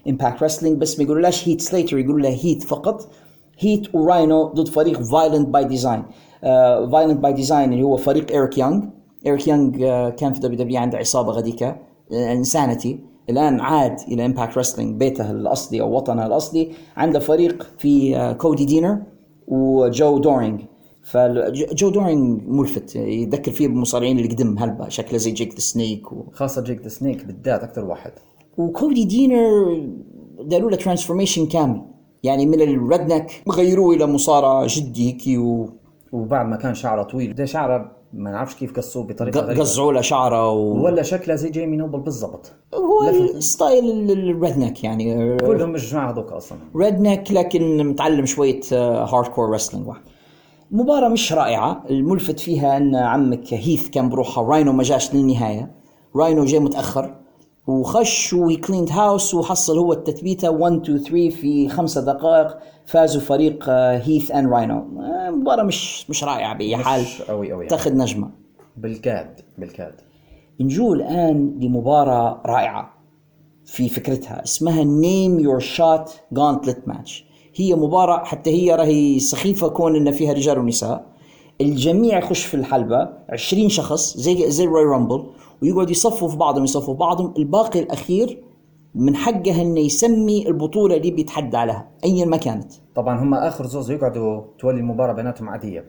[0.08, 3.08] Impact Wrestling بس ما يقولولاش هيت سليتر يقولوا له هيت فقط.
[3.58, 6.02] هيت وراينو ضد فريق Violent By Design
[6.92, 8.84] Violent By Design اللي هو فريق ايريك يونغ
[9.26, 9.48] ايريك
[9.82, 11.76] آه، كان في WWE عنده عصابة غديكة
[12.12, 16.70] Sanity الآن عاد إلى Impact Wrestling بيته الأصلي أو وطنه الأصلي.
[16.96, 18.98] عنده فريق في آه، كودي دينر
[19.48, 20.60] وجو دورينج
[21.02, 26.24] فجو دورينج ملفت يذكر فيه بالمصارعين اللي قدم هلبة شكله زي جيك ذا سنيك و...
[26.32, 28.12] خاصة جيك ذا سنيك بالذات أكثر واحد.
[28.58, 29.86] وكودي دينر
[30.40, 31.82] داروا له transformation كامل.
[32.22, 35.66] يعني من ال redneck غيروه إلى مصارع جدي هيك و...
[36.12, 39.60] وبعد ما كان شعره طويل ده شعره ما نعرفش كيف قصوه بطريقة غريبة.
[39.60, 40.84] قزعوا له شعره و...
[40.84, 42.52] ولا شكله زي جيمي نوبل بالضبط.
[42.74, 45.36] هو style ال redneck يعني.
[45.36, 46.58] كلهم مش جماعة هذوك أصلا.
[46.76, 50.02] redneck لكن متعلم شوية hardcore wrestling واحد.
[50.70, 51.82] مباراة مش رائعة.
[51.90, 55.70] الملفت فيها أن عمك هيث كان بروحها راينو ما جاش للنهاية.
[56.16, 57.16] راينو جاي متأخر.
[57.66, 60.50] وخش و cleaned house وحصل هو التثبيتة.
[60.50, 64.78] 1 2 3 في خمسة دقائق فازوا فريق آه، هيث and راينو.
[65.00, 67.04] آه، مباراة مش مش رائعة بأي حال.
[67.28, 67.66] قوي قوي يعني.
[67.76, 68.30] تاخذ نجمة.
[68.76, 69.94] بالكاد بالكاد.
[70.60, 72.92] نجو الآن لمباراة رائعة
[73.64, 74.42] في فكرتها.
[74.44, 77.29] اسمها Name Your Shot Gauntlet match
[77.60, 81.06] هي مباراة حتى هي راهي سخيفة كون إن فيها رجال ونساء.
[81.60, 85.26] الجميع يخش في الحلبة 20 شخص زي زي Royal Rumble
[85.62, 87.34] ويقعد يصفوا في بعضهم يصفوا في بعضهم.
[87.38, 88.42] الباقي الأخير
[88.94, 92.72] من حقه إنه يسمي البطولة اللي بيتحدى عليها ايا ما كانت.
[92.94, 95.84] طبعا هم آخر زوز يقعدوا تولي المباراة بيناتهم عادية.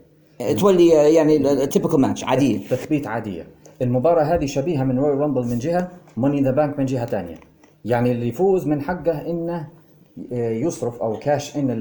[0.59, 2.67] تولي يعني typical match عادية.
[2.69, 3.47] تثبيت عادية.
[3.81, 7.35] المباراة هذه شبيهة من Royal Rumble من جهة Money in the Bank من جهة ثانية
[7.85, 9.67] يعني اللي يفوز من حقه إنه
[10.31, 11.71] يصرف أو cash in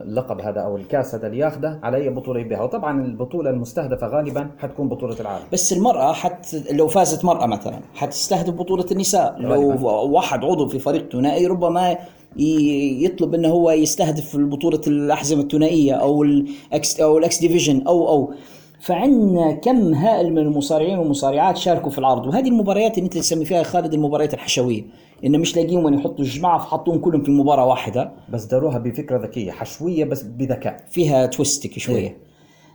[0.00, 4.50] اللقب هذا أو الكاس هذا اللي ياخذه على أي بطولة يبيها وطبعا البطولة المستهدفة غالبا
[4.58, 5.44] حتكون بطولة العالم.
[5.52, 9.36] بس المرأة حت لو فازت مرأة مثلا حتستهدف بطولة النساء.
[9.38, 11.96] لو واحد عضو في فريق ثنائي ربما
[12.36, 18.08] يطلب إنه هو يستهدف البطولة الأحزمة الثنائية أو ال X أو ال X Division أو
[18.08, 18.34] أو.
[18.80, 22.26] فعندنا كم هائل من المصارعين والمصارعات شاركوا في العرض.
[22.26, 24.82] وهذه المباريات اللي انت تسمي فيها خالد المباريات الحشوية.
[25.24, 28.12] انه مش لاقيين وين يحطوا الجماعة فحطوهم كلهم في مباراة واحدة.
[28.32, 30.84] بس داروها بفكرة ذكية حشوية بس بذكاء.
[30.90, 32.16] فيها twist شوية.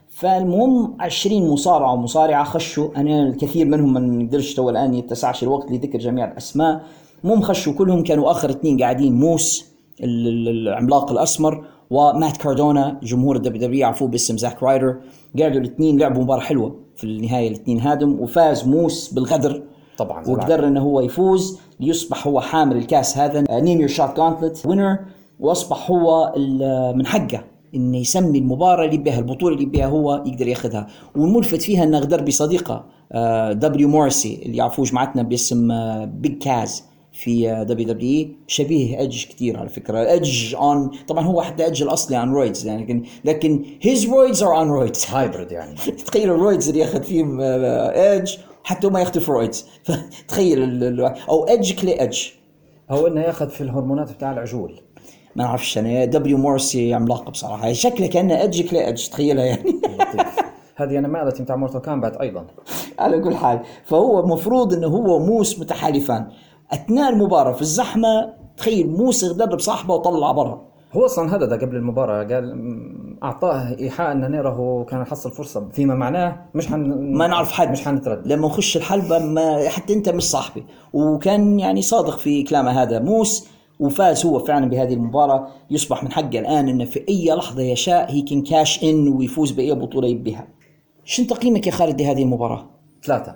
[0.10, 2.90] فالمهم 20 مصارع ومصارعة خشوا.
[2.98, 6.82] أنا الكثير منهم ما نقدرش تو الآن يتسعش الوقت لذكر جميع الأسماء.
[7.24, 9.66] المهم خشوا كلهم كانوا آخر اثنين قاعدين موس
[10.04, 14.96] ال- ال- العملاق الأسمر ومات كاردونا جمهور ال WWE يعرفوه باسم زاك رايدر.
[15.40, 19.64] قعدوا الاثنين لعبوا مباراة حلوة في النهاية الاثنين هادم وفاز موس بالغدر.
[20.04, 23.44] طبعاً، وقدر إنه هو يفوز ليصبح هو حامل الكاس هذا.
[23.60, 24.98] Name Your Shot Gauntlet winner
[25.40, 27.44] وأصبح هو ال- من حقه
[27.76, 30.88] إنه يسمي المباراة اللي بها البطولة اللي بها هو يقدر ياخذها.
[31.16, 32.84] والملفت فيها إنه غدر بصديقه
[33.14, 36.84] آه، دبليو موريسي اللي يعرفوه جماعتنا باسم آه، بيج كاز
[37.14, 40.00] في آه، WWE شبيه ايدج كثير على فكرة.
[40.12, 44.58] ايدج on طبعا هو حتى ايدج الأصلي on roids يعني لكن لكن his roids are
[44.58, 45.76] on roids hybrid يعني.
[46.08, 49.66] تخيل ال roids اللي ياخذ فيهم ايدج حتى ما ياخذ فرويدز.
[50.28, 52.24] تخيل ال- أو ايدج كلي ايدج
[52.90, 54.80] هو إنه ياخذ في الهرمونات بتاع العجول.
[55.36, 57.74] ما أعرفش أنا دبليو مورسي عملاق بصراحة.
[57.74, 59.64] شكله كأنه ايدج كلي ايدج تخيلها يعني.
[60.76, 62.46] هذه أنا مالتي بتاع مورتال كامبات أيضا.
[63.00, 66.28] على كل حال فهو المفروض إنه هو موس متحالفان
[66.74, 70.62] أثناء المباراة في الزحمة تخيل موس غدر بصاحبه وطلع برا.
[70.94, 72.54] هو أصلا هذا قبل المباراة قال
[73.24, 76.80] أعطاه إيحاء أن نيره كان يحصل فرصة فيما معناه مش حن
[77.18, 77.72] ما نعرف حد.
[77.72, 80.64] مش حنتردد لما نخش الحلبة ما حتى أنت مش صاحبي.
[80.94, 83.48] وكان يعني صادق في كلامه هذا موس
[83.80, 85.48] وفاز هو فعلا بهذه المباراة.
[85.72, 89.74] يصبح من حقه الآن أنه في أي لحظة يشاء he can cash in ويفوز بأي
[89.74, 90.48] بطولة يبيها.
[91.06, 92.70] شن تقييمك يا خالد لهذه المباراة؟
[93.04, 93.36] ثلاثة.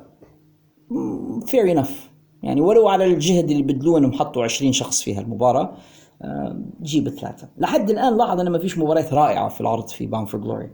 [1.46, 2.10] fair enough
[2.44, 5.74] يعني ولو على الجهد اللي بدلوه أنهم حطوا 20 شخص فيها المباراه
[6.84, 10.42] جيب ثلاثة لحد الآن لاحظ انه ما فيش مباريات رائعة في العرض في Bound for
[10.42, 10.70] Glory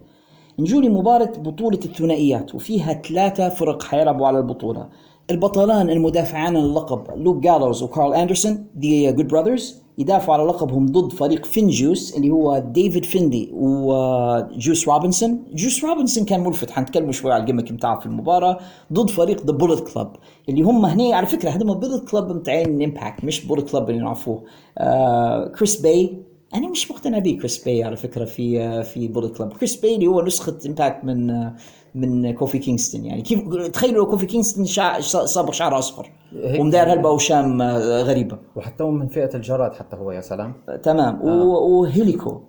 [0.60, 4.90] نجوا لمباراة بطولة الثنائيات وفيها ثلاثة فرق حيلعبوا على البطولة.
[5.32, 11.46] البطلان المدافعان اللقب لوك جالوز وكارل اندرسون The Good Brothers يدافعوا على لقبهم ضد فريق
[11.46, 15.44] FinJuice اللي هو ديفيد فينلي وجوس روبنسون.
[15.54, 18.60] جوس روبنسون كان ملفت حنتكلم شوي على ال gimmick بتاعه في المباراة
[18.94, 20.16] ضد فريق the Bullet Club
[20.50, 24.44] اللي هم هنا على فكرة هذول Bullet Club متاعين Impact مش Bullet Club اللي نعرفوه.
[24.78, 26.18] آه كريس باي
[26.56, 30.08] أنا مش مقتنع بيه كريس باي على فكرة في في Bullet Club كريس باي اللي
[30.08, 31.52] هو نسخة Impact من
[31.96, 33.40] من كوفي كينغستون يعني كيف
[33.74, 35.00] تخيلوا لو كوفي كينغستون شع...
[35.00, 36.62] صابغ شعره أصفر هيك.
[36.62, 38.38] ومدار هلبة وشام آه، غريبة.
[38.56, 40.54] وحتى هو من فئة الجراد حتى هو يا سلام.
[40.70, 41.22] آه، تمام.
[41.22, 41.80] و...
[41.80, 42.42] وهيكوليو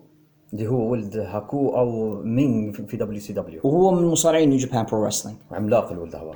[0.52, 5.38] اللي هو ولد هاكو أو مينغ في WCW وهو من مصارعين New Japan Pro Wrestling
[5.52, 6.33] عملاق الولد هو.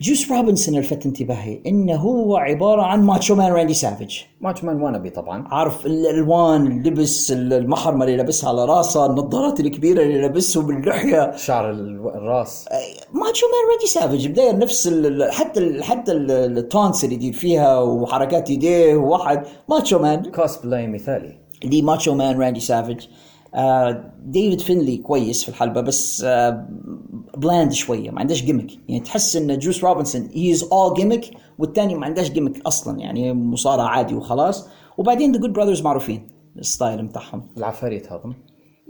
[0.00, 4.18] جوس روبنسون لفت انتباهي إنه هو عبارة عن ماتشو مان راندي سافيج.
[4.40, 5.48] ماتشو مان wannabe طبعا.
[5.50, 12.10] عارف الالوان اللبس المحرمة اللي لابسها على راسه النظارات الكبيرة اللي لابسهم باللحيه شعر ال-
[12.14, 12.68] الراس.
[13.12, 17.14] ماتشو مان راندي سافيج بداية نفس ال ال- حتى ال حتى ال- ال taunts اللي
[17.14, 19.42] يدير فيها وحركات ايديه وواحد.
[19.68, 20.22] ماتشو مان.
[20.22, 21.38] كوسبلاي مثالي.
[21.64, 23.00] دي ماتشو مان راندي سافيج.
[23.00, 23.08] آه
[24.24, 26.68] ديفيد فينلي كويس في الحلبة بس آه
[27.36, 31.94] bland شوية ما عندهش gimmick يعني تحس إن جوس روبنسون he is all gimmick والثاني
[31.94, 34.68] ما عندهش gimmick أصلا يعني مصارع عادي وخلاص.
[34.98, 36.26] وبعدين The Good Brothers معروفين
[36.58, 37.42] ال style بتاعهم.
[37.56, 38.32] العفاريت هذا.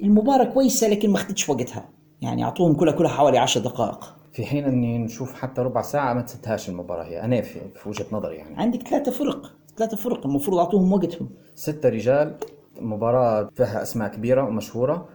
[0.02, 1.88] المباراة كويسة لكن ما اخذتش وقتها.
[2.20, 4.14] يعني أعطوهم كلها كلها حوالي 10 دقائق.
[4.32, 8.36] في حين إني نشوف حتى ربع ساعة ما تسدهاش المباراة هي أنا في, وجهة نظري
[8.36, 8.56] يعني.
[8.56, 11.28] عندك ثلاثة فرق ثلاثة فرق المفروض أعطوهم وقتهم.
[11.54, 12.34] ستة رجال
[12.80, 15.08] مباراة فيها أسماء كبيرة ومشهورة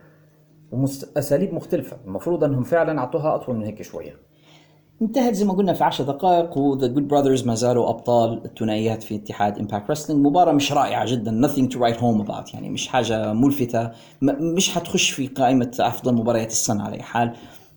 [0.71, 1.97] وأساليب مختلفة.
[2.05, 4.13] المفروض أنهم فعلا أعطوها أطول من هيك شوية.
[5.01, 9.03] انتهت زي ما قلنا في 10 دقائق و The Good Brothers ما زالوا أبطال الثنائيات
[9.03, 11.47] في اتحاد Impact Wrestling مباراة مش رائعة جدا.
[11.47, 12.53] Nothing to write home about.
[12.53, 13.91] يعني مش حاجة ملفتة.
[14.21, 17.33] مش حتخش في قائمة أفضل مباريات السنة على أي حال.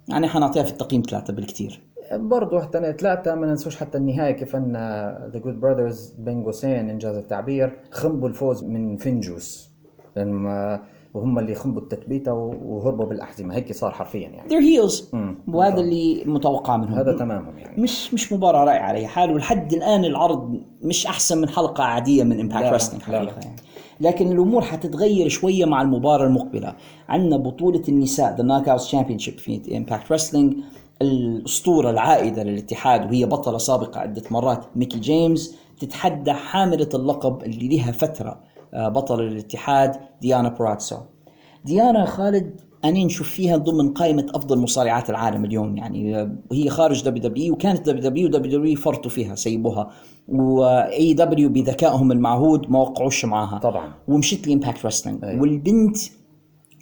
[0.08, 1.80] يعني حنعطيها في التقييم ثلاثة بالكثير.
[2.12, 3.34] برضو حتى ثلاثة.
[3.34, 4.72] ما ننسوش حتى النهاية كيف أن
[5.32, 9.75] The Good Brothers بين قوسين إن جاز التعبير خنبوا الفوز من FinJuice
[10.16, 10.82] لما
[11.14, 13.54] وهم اللي خنبوا التثبيتة وهربوا بالأحزمة.
[13.54, 14.48] هيك صار حرفيا يعني.
[14.48, 15.04] They're heels.
[15.48, 16.94] وهذا اللي متوقع منهم.
[16.94, 17.82] هذا تمامهم يعني.
[17.82, 22.24] مش مش مباراة رائعة على أي حال ولحد الآن العرض مش أحسن من حلقة عادية
[22.24, 23.32] من Impact لا، Wrestling لا، لا.
[23.42, 23.56] يعني.
[24.00, 26.74] لكن الأمور حتتغير شوية مع المباراة المقبلة.
[27.08, 30.54] عندنا بطولة النساء The Knockout Championship في Impact Wrestling
[31.02, 35.56] الأسطورة العائدة للاتحاد وهي بطلة سابقة عدة مرات ميكي جيمس.
[35.80, 38.40] تتحدى حاملة اللقب اللي لها فترة.
[38.76, 40.96] آه، بطلة للاتحاد ديانا براتسو
[41.64, 45.76] ديانا خالد أنا نشوف فيها ضمن قائمة أفضل مصارعات العالم اليوم.
[45.76, 49.90] يعني آه، هي خارج WWE وكانت WWE و WWE فرطوا فيها سيبوها.
[50.28, 53.58] و AEW بذكائهم المعهود ما وقعوش معاها.
[53.58, 53.92] طبعاً.
[54.08, 55.42] ومشيت ل Impact Wrestling أيوة.
[55.42, 55.96] والبنت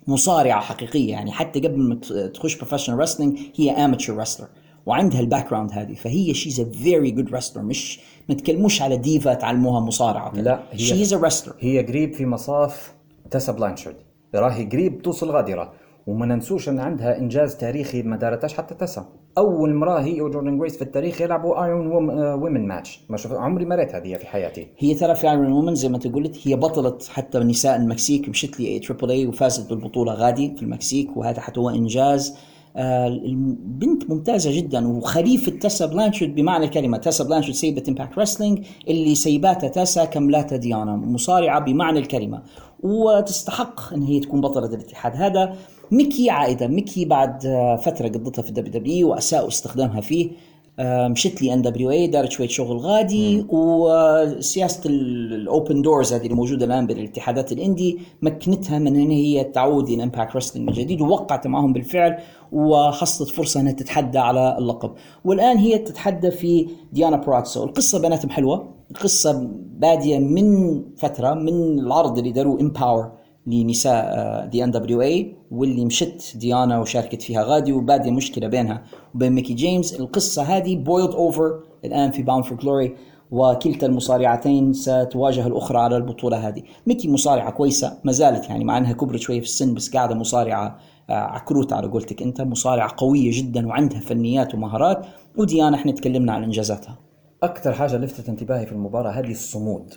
[0.08, 1.94] مصارعة حقيقية يعني حتى قبل ما
[2.34, 4.48] تخش professional wrestling هي amateur wrestler
[4.86, 9.34] وعندها ال background هذه فهي she's a very good wrestler مش ما تكلموش على ديفا
[9.34, 12.94] تعلموها مصارعة لا هي she's a wrestler هي قريب في مصاف
[13.30, 13.96] تسا بلانشارد
[14.34, 15.72] راهي قريب توصل غادي را
[16.06, 19.06] وما ننسوش إن عندها إنجاز تاريخي ما دارتهاش حتى تسا.
[19.38, 23.74] أول مرة هي وجوردن جريس في التاريخ يلعبوا Iron Woman match ما شوف عمري ما
[23.74, 24.68] ريت هذه في حياتي.
[24.78, 28.60] هي ترى في Iron Woman زي ما أنت قلت هي بطلة حتى نساء المكسيك مشت
[28.60, 32.36] لي Triple A وفازت بالبطولة غادي في المكسيك وهذا حتى هو إنجاز.
[32.76, 39.68] البنت ممتازة جدا وخليفة تاسا بلانشارد بمعنى الكلمة تاسا بلانشارد سيبت Impact Wrestling اللي سيباتها
[39.68, 42.42] تاسا كملاتها ديانا مصارعة بمعنى الكلمة.
[42.82, 45.56] وتستحق إن هي تكون بطلة الاتحاد هذا.
[45.90, 50.30] ميكي عائدة ميكي بعد آه، فترة قضتها في ال WWE وأساءوا استخدامها فيه.
[50.78, 56.66] آه، مشت لي NWA دارت شوية شغل غادي وسياسه ال open doors هذه اللي موجودة
[56.66, 61.46] الآن بالاتحادات ال indie مكنتها من إن هي تعود إلى Impact Wrestling من جديد ووقعت
[61.46, 62.18] معهم بالفعل
[62.52, 64.92] وحصلت فرصة إنها تتحدى على اللقب.
[65.24, 67.64] والآن هي تتحدى في ديانا براتسو.
[67.64, 73.12] القصة بيناتهم حلوة القصة بادية من فترة من العرض اللي داروه Empowerrr
[73.46, 78.82] لنساء the NWA واللي مشت ديانا وشاركت فيها غادي وبادية مشكلة بينها
[79.14, 80.00] وبين ميكي جيمس.
[80.00, 82.96] القصة هذه boiled over الآن في Bound for Glory
[83.30, 86.62] وكلتا المصارعتين ستواجه الأخرى على البطولة هذه.
[86.86, 90.78] ميكي مصارعة كويسة ما زالت يعني مع إنها كبرت شوية في السن بس قاعدة مصارعة
[91.10, 92.40] آه، عكروت على قولتك أنت.
[92.40, 95.06] مصارعة قوية جدا وعندها فنيات ومهارات.
[95.36, 96.98] وديانا إحنا تكلمنا عن إنجازاتها.
[97.42, 99.94] أكثر حاجة لفتت انتباهي في المباراة هذه الصمود.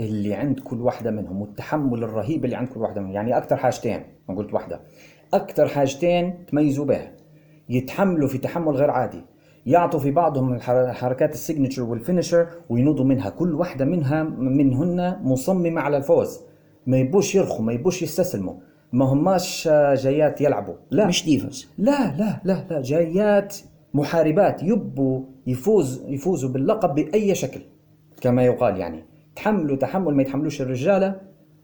[0.00, 3.12] اللي عند كل واحدة منهم والتحمل الرهيب اللي عند كل واحدة منهم.
[3.12, 4.80] يعني أكثر حاجتين ما قلت واحدة.
[5.34, 7.12] أكثر حاجتين تميزوا بها.
[7.68, 9.24] يتحملوا في تحمل غير عادي.
[9.66, 10.60] يعطوا في بعضهم
[10.92, 13.30] حركات ال signature وال finisher وينوضوا منها.
[13.30, 16.40] كل واحدة منها منهن مصممة على الفوز.
[16.86, 18.54] ما يبوش يرخوا ما يبوش يستسلموا.
[18.92, 20.74] ما هماش آه، جايات يلعبوا.
[20.90, 21.06] لا.
[21.06, 22.82] مش divas لا لا لا لا.
[22.82, 23.56] جايات
[23.94, 27.60] محاربات يبوا يفوز يفوزوا باللقب بأي شكل.
[28.20, 29.09] كما يقال يعني.
[29.40, 31.14] تحملوا تحمل ما يتحملوش الرجالة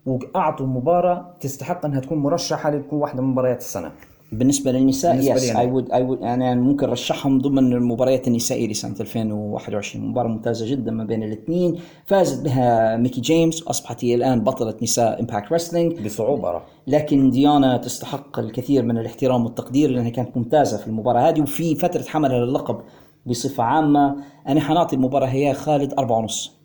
[0.06, 3.92] وأعطوا مباراة تستحق أنها تكون مرشحة لتكون واحدة من مباريات السنة.
[4.32, 5.56] بالنسبة للنساء yes.
[5.56, 10.90] I would I would أنا ممكن رشحهم ضمن المباريات النسائية لسنه 2021 مباراة ممتازة جدا
[10.90, 11.78] ما بين الاثنين.
[12.06, 16.50] فازت بها ميكي جيمس واصبحت هي الآن بطلة نساء Impact Wrestling بصعوبة.
[16.50, 21.74] راح لكن ديانا تستحق الكثير من الاحترام والتقدير لأنها كانت ممتازة في المباراة هذه وفي
[21.74, 22.80] فترة حملها للقب
[23.26, 24.16] بصفة عامة.
[24.48, 26.56] أنا حنعطي المباراة هي خالد أربعة ونص.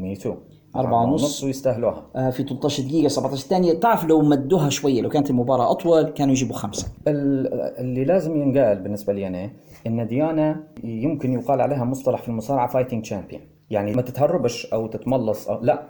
[0.00, 0.34] me too
[0.76, 1.44] أربعة ونص.
[1.44, 2.06] ويستاهلوها.
[2.16, 3.72] آه، في 13 دقيقة 17 ثانية.
[3.72, 6.88] تعرف لو مدوها شوية لو كانت المباراة أطول كانوا يجيبوا خمسة.
[7.08, 9.50] ال- اللي لازم ينقال بالنسبة لي أنا
[9.86, 15.48] إن ديانا يمكن يقال عليها مصطلح في المصارعة fighting champion يعني ما تتهربش أو تتملص
[15.48, 15.82] أو لا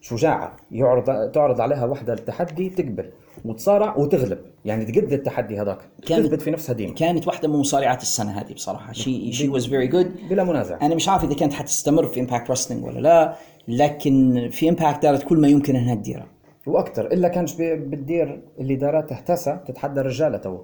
[0.00, 0.56] شجاعة.
[0.70, 3.10] يعرض تعرض عليها وحدة التحدي تقبل
[3.44, 4.38] وتصارع وتغلب.
[4.64, 5.78] يعني تقد التحدي هذاك.
[6.06, 6.94] كانت- تثبت في نفسها ديما.
[6.94, 8.92] كانت واحدة من مصارعات السنة هذه بصراحة.
[8.92, 10.78] she she was very good بلا منازع.
[10.82, 13.34] أنا مش عارف إذا كانت حتستمر في Impact Wrestling ولا لا.
[13.68, 16.26] لكن في Impact دارت كل ما يمكن إنها تديره
[16.66, 20.58] وأكثر إلا كانش بتدير اللي دارتها تسا تتحدى الرجالة تو.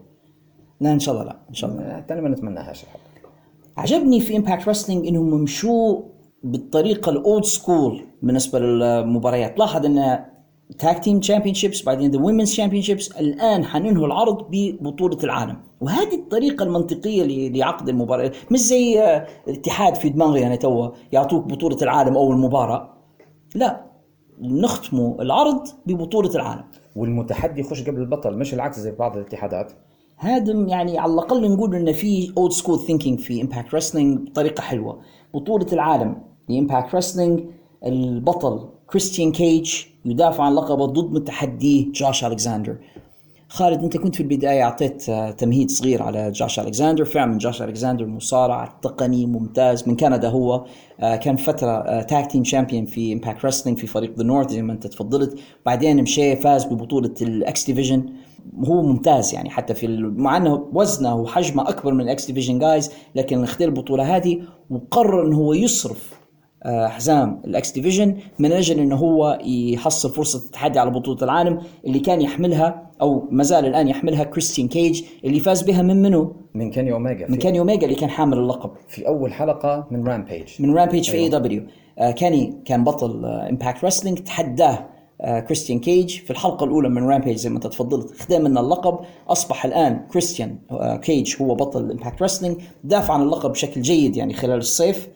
[0.80, 2.04] لا إن شاء الله لا إن شاء الله.
[2.10, 2.84] أنا ما نتمناهاش.
[2.84, 3.00] الحق
[3.76, 6.02] عجبني في Impact Wrestling إنهم مشوا
[6.42, 9.58] بالطريقة ال old school بالنسبة للمباريات.
[9.58, 10.24] لاحظ إن
[10.78, 15.56] tag team championships بعدين the women's championships الآن حننهوا العرض ببطولة العالم.
[15.80, 21.76] وهذه الطريقة المنطقية لعقد المباراة مش زي آه، الاتحاد في دماغي أنا توا يعطوك بطولة
[21.82, 22.94] العالم اول مباراه
[23.54, 23.84] لا
[24.40, 26.64] نختموا العرض ببطولة العالم.
[26.96, 29.72] والمتحدي يخش قبل البطل مش العكس زي بعض الاتحادات.
[30.16, 35.00] هذا يعني على الأقل نقول إن في old school thinking في Impact Wrestling بطريقة حلوة.
[35.34, 37.40] بطولة العالم ل Impact Wrestling
[37.86, 39.74] البطل كريستيان كيج
[40.04, 42.76] يدافع عن لقبة ضد متحديه جوش ألكساندر.
[43.48, 47.04] خالد أنت كنت في البداية أعطيت آه، تمهيد صغير على جوش ألكساندر.
[47.04, 49.88] فعلا جوش ألكساندر مصارع تقني ممتاز.
[49.88, 50.64] من كندا هو
[51.00, 54.72] آه، كان فترة tag team champion في Impact Wrestling في فريق The North زي ما
[54.72, 55.38] أنت تفضلت.
[55.66, 58.12] بعدين مشي فاز ببطولة ال X Division
[58.64, 62.90] هو ممتاز يعني حتى في مع إنه وزنه وحجمه أكبر من ال X Division guys
[63.14, 66.17] لكن اختار البطولة هذه وقرر انه هو يصرف
[66.66, 71.98] حزام ال X Division من أجل إنه هو يحصل فرصة التحدي على بطولة العالم اللي
[72.00, 76.70] كان يحملها أو ما زال الآن يحملها كريستيان كيج اللي فاز بها من منو؟ من
[76.70, 78.70] كيني اوميجا من كاني اوميجا اللي كان حامل اللقب.
[78.88, 81.62] في أول حلقة من Rampage من Rampage في AEW
[82.16, 84.86] كيني كان بطل Impact Wrestling تحداه
[85.20, 86.18] آه، كريستيان كيج.
[86.18, 88.98] في الحلقة الأولى من Rampage زي ما أنت تفضلت خذا منه اللقب.
[89.28, 94.34] أصبح الآن كريستيان آه، كيج هو بطل Impact Wrestling دافع عن اللقب بشكل جيد يعني
[94.34, 95.08] خلال الصيف.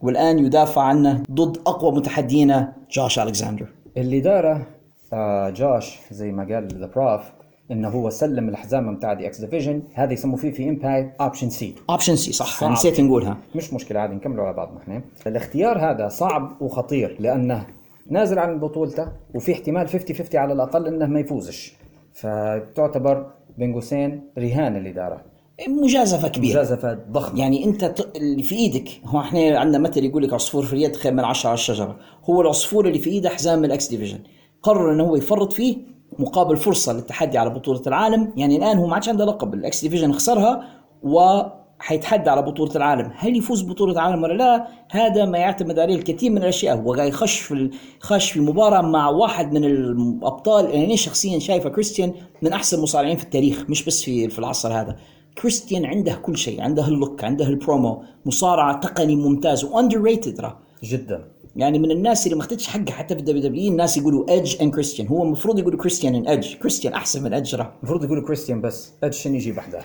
[0.00, 4.66] والآن يدافع عنه ضد أقوى متحديه جوش الكساندر اللي داره
[5.12, 7.22] آه جوش زي ما قال the prof
[7.70, 11.74] إنه هو سلم الحزام بتاع the X Division هذا يسموه فيه في Impact option C
[11.90, 12.64] option C صح.
[12.64, 13.36] نسيت نقولها.
[13.54, 17.66] مش مشكلة عادي نكملوا على بعض نحن الاختيار هذا صعب وخطير لأنه
[18.10, 21.74] نازل عن بطولته وفي احتمال 50 50 على الأقل إنه ما يفوزش.
[22.14, 23.26] فتعتبر
[23.58, 25.20] بين قوسين رهان اللي داره.
[25.68, 26.52] مجازفة كبيرة.
[26.60, 27.40] مجازفة ضخمة.
[27.40, 30.96] يعني أنت ت- اللي في إيدك هو إحنا عندنا مثل يقول لك عصفور في اليد
[30.96, 31.96] خير من عشرة على الشجرة.
[32.24, 34.18] هو العصفور اللي في إيده حزام ال X Division.
[34.62, 35.76] قرر إنه هو يفرط فيه
[36.18, 38.32] مقابل فرصة للتحدي على بطولة العالم.
[38.36, 39.54] يعني الآن هو ما عادش عنده لقب.
[39.54, 40.64] ال X Division خسرها
[41.02, 43.10] وحيتحدى على بطولة العالم.
[43.16, 46.76] هل يفوز ببطوله العالم ولا لا؟ هذا ما يعتمد عليه الكثير من الأشياء.
[46.76, 50.64] هو قاعد يخش في خش في مباراة مع واحد من الأبطال.
[50.70, 54.72] يعني أنا شخصيا شايفة كريستيان من أحسن المصارعين في التاريخ مش بس في في العصر
[54.72, 54.96] هذا.
[55.42, 60.58] كريستيان عنده كل شيء عنده ال look عنده البرومو مصارع تقني ممتاز و underrated راه.
[60.84, 61.24] جدا.
[61.56, 64.70] يعني من الناس اللي ما اخذتش حقها حتى في ال WW الناس يقولوا ايدج ان
[64.70, 68.92] كريستيان هو المفروض يقولوا كريستيان ان ايدج كريستيان أحسن من ايدج المفروض يقولوا كريستيان بس.
[69.02, 69.80] ادج شنو يجي بحده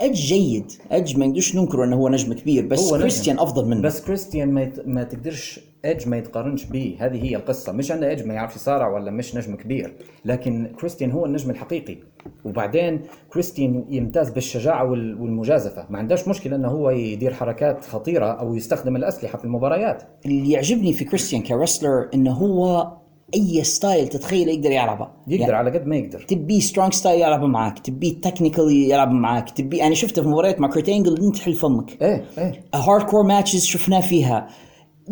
[0.00, 0.72] ايدج جيد.
[0.92, 3.00] ايدج ما نقدرش ننكر إنه هو نجم كبير بس هو نجم.
[3.00, 3.82] كريستيان أفضل منه.
[3.82, 4.86] بس كريستيان ما, يت...
[4.86, 6.96] ما تقدرش ايدج ما يتقارنش به.
[7.00, 7.72] هذه هي القصة.
[7.72, 9.92] مش أن ايدج ما يعرف يصارع ولا مش نجم كبير
[10.24, 11.96] لكن كريستيان هو النجم الحقيقي.
[12.44, 13.00] وبعدين
[13.32, 15.20] كريستيان يمتاز بالشجاعة وال...
[15.20, 15.86] والمجازفة.
[15.90, 20.02] ما عندهش مشكلة إنه هو يدير حركات خطيرة أو يستخدم الأسلحة في المباريات.
[20.26, 22.92] اللي يعجبني في كريستيان ك wrestler إنه هو
[23.34, 26.20] أي style تتخيله يقدر يلعبها يقدر يعني على قد ما يقدر.
[26.28, 30.68] تبي strong style يلعب معك تبي technical يلعب معك تبي أنا شفته في مباريات مع
[30.68, 32.02] كيرت انجل إنت حل فمك.
[32.02, 32.64] إيه إيه.
[32.74, 34.48] hardcore matches شفناه فيها.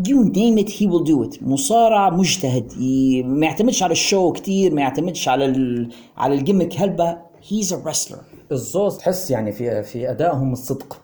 [0.09, 2.73] you name it he will do it مصارع مجتهد.
[2.73, 5.91] ي- ما يعتمدش على ال show كتير ما يعتمدش على ال...
[6.17, 7.17] على ال gimmick هلبة.
[7.51, 8.19] he's a wrestler
[8.53, 11.01] الزوز تحس يعني في في أدائهم الصدق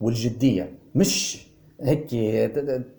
[0.00, 0.78] والجدية.
[0.94, 1.38] مش
[1.82, 2.10] هيك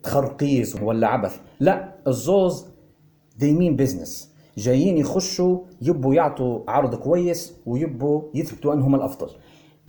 [0.03, 1.35] تخرقيز ولا عبث.
[1.59, 2.65] لا الزوز
[3.41, 4.27] mean business.
[4.57, 9.27] جايين يخشوا يبوا يعطوا عرض كويس ويبوا يثبتوا أنهم الأفضل.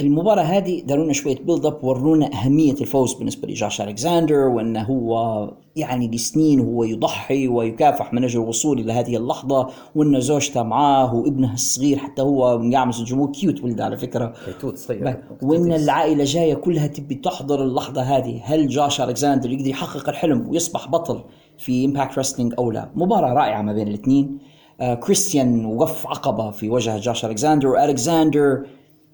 [0.00, 6.08] المباراة هذه دارونا شوية build up ورونا أهمية الفوز بالنسبة لجاش ألكساندر وأنه هو يعني
[6.08, 11.98] لسنين هو يضحي ويكافح من أجل الوصول إلى هذه اللحظة وأن زوجته معاه وابنه الصغير
[11.98, 13.32] حتى هو مقعمز الجمهور.
[13.32, 14.34] cute ولد على فكرة.
[14.46, 15.22] كتكوت صغير.
[15.42, 18.40] وأن العائلة جاية كلها تبي تحضر اللحظة هذه.
[18.44, 21.24] هل جاش ألكساندر يقدر يحقق الحلم ويصبح بطل؟
[21.62, 24.38] في Impact Wrestling أو لا مباراة رائعة ما بين الاثنين.
[24.80, 27.68] آه كريستيان وقف عقبة في وجه جاش ألكساندر.
[27.68, 28.66] والكساندر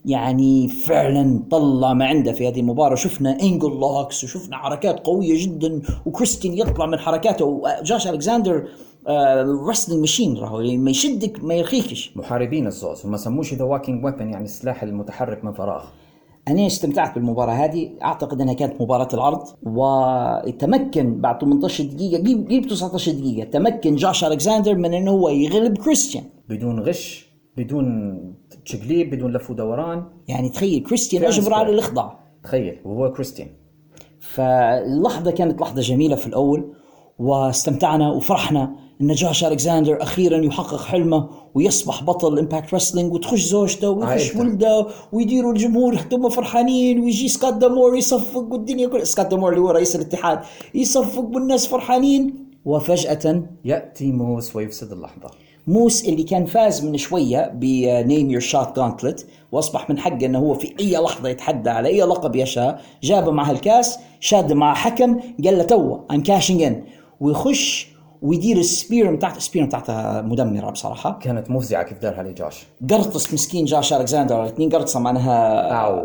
[0.05, 2.95] يعني فعلا طلع ما عنده في هذه المباراة.
[2.95, 7.45] شفنا ankle locks وشفنا حركات قوية جدا وكريستيان يطلع من حركاته.
[7.45, 8.69] وجاش ألكساندر
[9.69, 12.13] رسلينج ماشين راهو يعني ما يشدك ما يرخيكش.
[12.17, 15.85] محاربين الزوز هم سموش ذا واكينج ويبن يعني السلاح المتحرك من فراغ.
[16.49, 17.91] أنا استمتعت بالمباراة هذه.
[18.03, 24.25] أعتقد أنها كانت مباراة العرض وتمكن بعد 18 دقيقة قريب قريب 19 دقيقة تمكن جاش
[24.25, 26.25] الكساندر من إنه هو يغلب كريستيان.
[26.49, 28.19] بدون غش بدون
[28.65, 30.05] تشقليب بدون لف ودوران.
[30.29, 31.75] يعني تخيل كريستيان اجبر على صحيح.
[31.75, 32.19] الإخضاع.
[32.43, 33.49] تخيل وهو كريستيان.
[34.21, 36.73] فاللحظة كانت لحظة جميلة في الأول
[37.19, 38.88] واستمتعنا وفرحنا.
[39.01, 44.37] إن جوش ألكساندر أخيرا يحقق حلمه ويصبح بطل Impact Wrestling وتخش زوجته ويخش.
[44.37, 49.05] ولده ويديروا الجمهور هم فرحانين ويجي سكوت دامور يصفق والدنيا كلها.
[49.05, 50.41] سكوت دامور اللي هو رئيس الاتحاد
[50.75, 52.49] يصفق والناس فرحانين.
[52.65, 55.31] وفجأة يأتي موس ويفسد اللحظة.
[55.67, 60.39] موس اللي كان فاز من شوية ب name your shot gauntlet وأصبح من حقه إنه
[60.39, 62.83] هو في أي لحظة يتحدى على أي لقب يشاء.
[63.03, 66.85] جاب معه الكاس شاده مع حكم قال له تو I'm cashing in
[67.21, 71.19] ويخش ويدير ال spear بتاعته ال spear بتاعته مدمرة بصراحة.
[71.23, 76.05] كانت مفزعة كيف دارها لجوش قرطس مسكين جاش الكساندر الاثنين قرطسة معناها أو.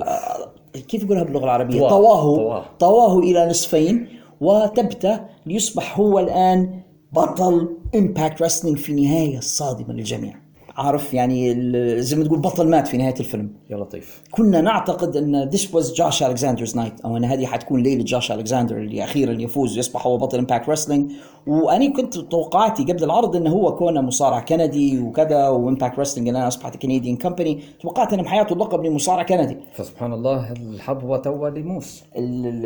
[0.88, 1.90] كيف يقولها باللغة العربية؟ طواه.
[1.90, 2.66] طواه طواه.
[2.80, 4.08] طواه إلى نصفين
[4.42, 6.80] وثبته ليصبح هو الآن
[7.12, 10.34] بطل Impact Wrestling في نهاية صادمة للجميع.
[10.78, 11.54] عارف يعني
[12.02, 13.50] زي ما تقول بطل مات في نهاية الفيلم.
[13.70, 14.22] يا لطيف.
[14.32, 18.78] كنا نعتقد إن this was جوش Alexander's night أو إن هذه حتكون ليلة جوش الكساندر
[18.78, 21.12] اللي أخيرا يفوز ويصبح هو بطل Impact Wrestling
[21.48, 26.44] وأنا كنت توقعاتي قبل العرض إنه هو كونه مصارع كندي وكذا و Impact Wrestling الان
[26.44, 29.58] أصبحت Canadian company توقعت إنه بحياته اللقب لمصارع كندي.
[29.74, 32.04] فسبحان الله اعطوه توا لموس.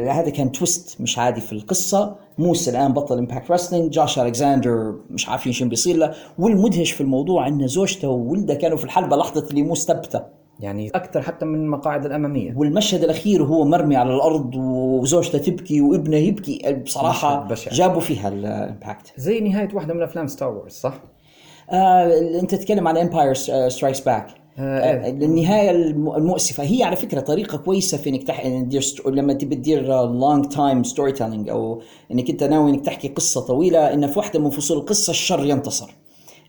[0.09, 2.15] هذا كان twist مش عادي في القصة.
[2.37, 6.13] موسى الآن بطل Impact Wrestling جوش ألكساندر مش عارفين شو بيصير له.
[6.39, 11.21] والمدهش في الموضوع إن زوجته وولده كانوا في الحلبة لحظة اللي موس ثبته يعني أكثر
[11.21, 12.53] حتى من المقاعد الأمامية.
[12.57, 16.73] والمشهد الأخير وهو مرمي على الأرض وزوجته تبكي وابنه يبكي.
[16.85, 17.47] بصراحة.
[17.71, 21.01] جابوا فيها ال Impact زي نهاية واحدة من أفلام Star Wars صح؟
[21.71, 23.33] آه أنت تتكلم عن Empire
[23.69, 24.27] Strikes Back.
[24.59, 26.63] النهاية الم- المؤسفة.
[26.63, 28.45] هي على فكرة طريقة كويسة في إنك تح...
[28.45, 29.07] إن تدير ست...
[29.07, 31.81] لما تبي تدير long term storytelling أو
[32.11, 35.95] إنك أنت ناوي إنك تحكي قصة طويلة إن في واحدة من فصول القصة الشر ينتصر.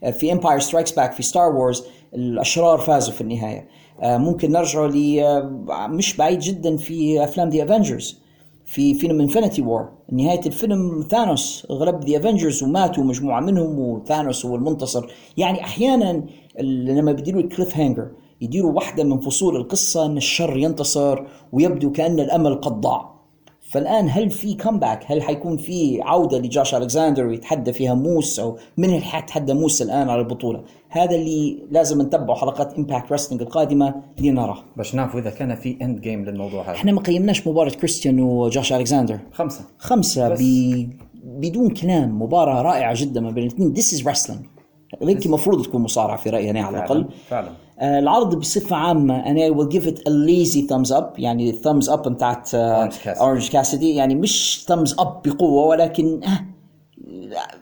[0.03, 1.83] آه، في Empire Strikes Back في Star Wars
[2.13, 3.67] الأشرار فازوا في النهاية.
[4.03, 8.19] ممكن نرجع ل آه، مش بعيد جدا في أفلام The Avengers
[8.65, 14.55] في فيلم Infinity War نهاية الفيلم ثانوس غلب The Avengers وماتوا مجموعة منهم وثانوس هو
[14.55, 15.07] المنتصر.
[15.37, 16.23] يعني أحيانا
[16.59, 18.07] ال- لما بيديروا ال cliffhanger
[18.41, 21.23] يديروا واحدة من فصول القصة أن الشر ينتصر
[21.53, 23.18] ويبدو كأن الأمل قد ضاع.
[23.71, 28.85] فالآن هل في comeback هل حيكون في عودة لجاش ألكساندر ويتحدى فيها موس أو من
[28.85, 34.57] اللي حيتحدى موس الآن على البطولة؟ هذا اللي لازم نتبعه حلقات Impact Wrestling القادمة لنراه
[34.77, 36.71] باش نعرفوا إذا كان في endgame للموضوع هذا.
[36.71, 39.19] إحنا ما قيمناش مباراة كريستيان وجاش ألكساندر.
[39.77, 40.29] خمسة.
[40.29, 40.41] بس.
[40.41, 40.89] ب...
[41.23, 42.21] بدون كلام.
[42.21, 43.75] مباراة رائعة جدا ما بين الاثنين.
[43.75, 44.58] This is wrestling.
[45.01, 47.05] هيكي المفروض تكون مصارعة في رأيي أنا على الأقل.
[47.29, 47.49] فعلا.
[47.79, 52.07] آه العرض بصفة عامة أنا will give it a lazy thumbs up يعني thumbs up
[52.07, 53.07] بتاعت Cassidy.
[53.21, 56.45] أورنج كاسيدي يعني مش thumbs up بقوة ولكن آه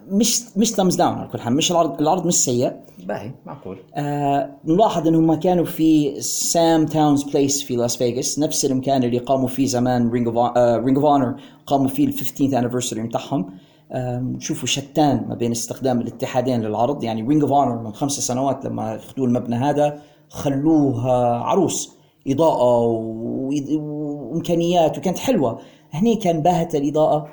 [0.09, 2.71] مش مش thumbs down على كل حال مش العرض العرض مش سيء.
[3.07, 3.78] باهي معقول.
[3.95, 9.47] آه نلاحظ إنهم كانوا في Sam's Town place في لاس فيغاس نفس المكان اللي قاموا
[9.47, 11.36] فيه زمان Ring of Ring of Honor
[11.67, 13.41] قاموا فيه ال 15th anniversary بتاعهم.
[13.41, 13.66] آه
[14.39, 17.03] شوفوا شتان ما بين استخدام الاتحادين للعرض.
[17.03, 21.11] يعني Ring of Honor من خمس سنوات لما اخذوا المبنى هذا خلوه
[21.43, 22.79] عروس إضاءة
[24.31, 25.59] وإمكانيات وكانت حلوة.
[25.91, 27.27] هني كان باهت الإضاءة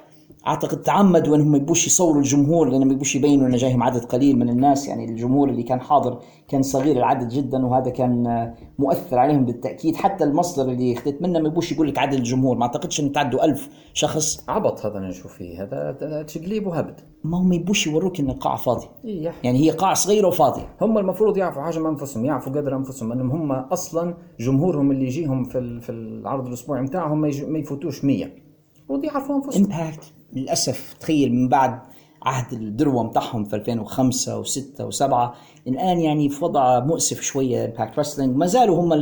[0.47, 4.88] أعتقد تعمدوا إنهم يبوش يصوروا الجمهور لأنهم يبوش يبينوا انه جايهم عدد قليل من الناس.
[4.88, 6.18] يعني الجمهور اللي كان حاضر
[6.49, 9.97] كان صغير العدد جدا وهذا كان آه، مؤثر عليهم بالتأكيد.
[9.97, 12.57] حتى المصدر اللي اخذت منه ما يبوش يقول لك عدد الجمهور.
[12.57, 14.45] ما أعتقدش إن تعدوا ألف شخص.
[14.49, 15.62] عبط هذا اللي نشوف فيه.
[15.62, 17.01] هذا تقليب وهبد.
[17.24, 19.32] ما هم يبوش يوروك إن القاعه فاضيه إيه.
[19.42, 23.30] يعني هي قاعه صغيره وفاضيه هم المفروض يعرفوا حاجة من أنفسهم يعرفوا قدر أنفسهم إنهم
[23.30, 28.26] هم أصلا جمهورهم اللي يجيهم في في العرض الأسبوعي بتاعهم ما, ما يفوتوش 100
[28.78, 29.64] المفروض يعرفوا أنفسهم.
[29.64, 31.80] Impact للأسف تخيل من بعد
[32.22, 35.14] عهد الذروه بتاعهم في 2005 و6 و7
[35.68, 38.93] الآن يعني في وضع مؤسف شوية Impact Wrestling ما زالوا هم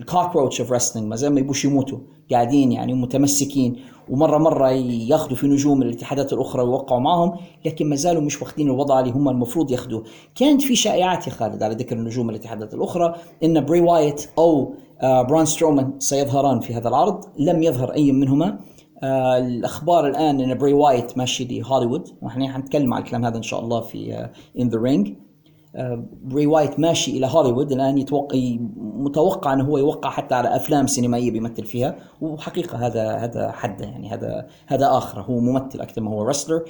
[0.00, 1.98] ال cockroach of wrestling ما زالوا ما يبوش يموتوا
[2.30, 3.76] قاعدين يعني متمسكين
[4.08, 9.00] ومرة مرة ياخذوا في نجوم الاتحادات الأخرى ويوقعوا معهم لكن ما زالوا مش واخدين الوضع
[9.00, 10.04] اللي هم المفروض ياخذوه
[10.34, 13.14] كانت في شائعات يا خالد على ذكر النجوم الاتحادات الأخرى
[13.44, 18.58] إن بري وايت أو آه، بران سترومان سيظهران في هذا العرض لم يظهر أي منهما.
[19.04, 23.80] الأخبار الآن إن بري وايت ماشي لهوليوود وإحنا حنتكلم على الكلام هذا إن شاء الله
[23.80, 25.14] في In the Ring
[26.22, 27.72] بري وايت ماشي إلى هوليوود.
[27.72, 28.38] الآن يتوقع
[28.76, 31.96] متوقع إنه هو يوقع حتى على أفلام سينمائية بيمثل فيها.
[32.20, 35.20] وحقيقة هذا هذا حده يعني هذا هذا آخر.
[35.20, 36.62] هو ممثل أكثر ما هو wrestler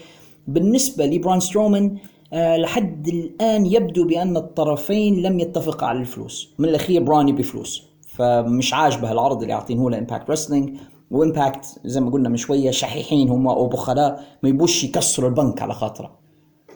[0.46, 1.96] بالنسبة لبرون سترومان
[2.32, 6.54] آه، لحد الآن يبدو بأن الطرفين لم يتفقا على الفلوس.
[6.58, 7.92] من الأخير براون يبي فلوس.
[8.00, 10.76] فمش عاجبه العرض اللي عاطينه له Impact Wrestling
[11.12, 15.62] و Impact زي ما قلنا من شوية شحيحين هم أو بخلاء ما يبوش يكسروا البنك
[15.62, 16.10] على خاطره.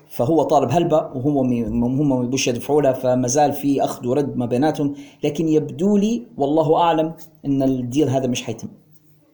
[0.09, 4.47] فهو طالب هلبة وهو هم ما يبوش يدفعوا له فما زال في أخذ ورد ما
[4.47, 4.95] بيناتهم.
[5.25, 7.15] لكن يبدو لي والله أعلم
[7.47, 8.69] إن ال deal هذا مش حيتم.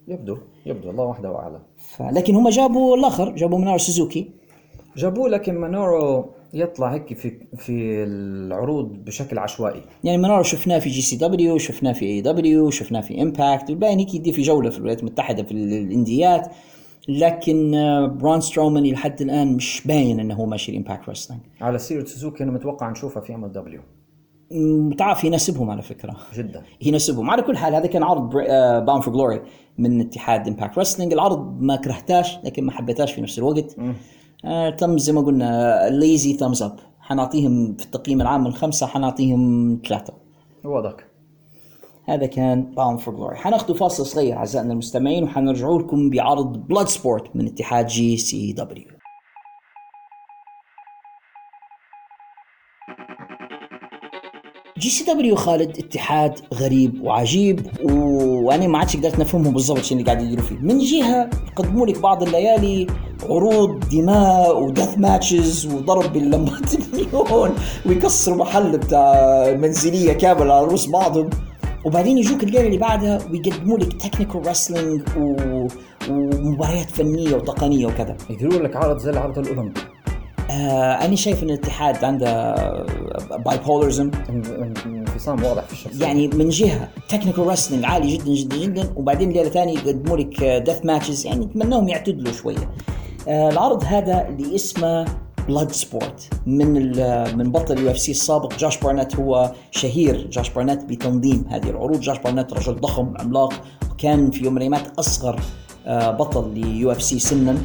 [0.08, 0.36] يبدو
[0.66, 1.60] يبدو الله وحده أعلم.
[2.00, 4.30] لكن هم جابوا الآخر جابوا مينورو سوزوكي.
[4.96, 9.82] جابوه لكن مينورو يطلع هيك في في العروض بشكل عشوائي.
[10.04, 14.42] يعني مينورو شفناه في GCW شفناه في AEW شفناه في Impact الباقي هيك يدي في
[14.42, 16.48] جولة في الولايات المتحدة في الإنديات.
[17.08, 21.78] لكن آه، برون سترومان لحد الآن مش باين إنه هو ماشي ال Impact Wrestling على
[21.78, 23.80] سيرة سوزوكي أنا متوقع نشوفها في MLW
[24.98, 26.16] تعرف يناسبهم على فكرة.
[26.34, 26.62] جدا.
[26.82, 27.30] يناسبهم.
[27.30, 28.30] على كل حال هذا كان عرض
[28.86, 29.40] Bound for Glory
[29.78, 33.76] من اتحاد Impact Wrestling العرض ما كرهتاش لكن ما حبيتهاش في نفس الوقت.
[34.44, 39.78] آه تم زي ما قلنا lazy thumbs up حنعطيهم في التقييم العام من خمسه حنعطيهم
[39.88, 40.14] ثلاثة.
[40.64, 40.94] واضح.
[42.04, 47.46] هذا كان Bound for Glory حناخذ فاصل صغير أعزائنا المستمعين وحنرجعوا لكم بعرض Bloodsport من
[47.46, 49.01] اتحاد GCW
[54.82, 60.44] GCW خالد اتحاد غريب وعجيب وأنا ما عادش قدرت نفهمه بالضبط شو اللي قاعد يديروا
[60.44, 60.56] فيه.
[60.56, 62.86] من جهة يقدموا لك بعض الليالي
[63.30, 67.50] عروض دماء و death matches وضرب باللمبات النيون
[67.86, 71.30] ويكسروا محل بتاع منزلية كاملة على رؤوس بعضهم.
[71.84, 75.02] وبعدين يجوك الليلة اللي بعدها ويقدموا لك technical wrestling.
[76.10, 78.16] ومباريات فنية وتقنية وكذا.
[78.30, 79.80] يديروا لك عرض زي العرض الأولمبي.
[80.52, 82.54] آه أنا شايف إن الاتحاد عنده
[83.46, 84.10] bipolarism
[84.86, 86.06] انفصام واضح في الشخصية.
[86.06, 90.84] يعني من جهة technical wrestling عالي جدا جدا جدا وبعدين ليلة ثانية يقدموا لك death
[90.84, 92.70] matches يعني نتمناهم يعتدلوا شوية.
[93.28, 95.04] آه العرض هذا اللي اسمه
[95.48, 96.72] Bloodsport من
[97.38, 102.00] من بطل ال UFC السابق جاش بارنت هو شهير جاش بارنت بتنظيم هذه العروض.
[102.00, 103.52] جاش بارنت رجل ضخم عملاق
[103.90, 105.40] وكان في يوم من الأيام أصغر
[105.86, 107.50] آه، بطل ال UFC سنا.
[107.50, 107.56] آه،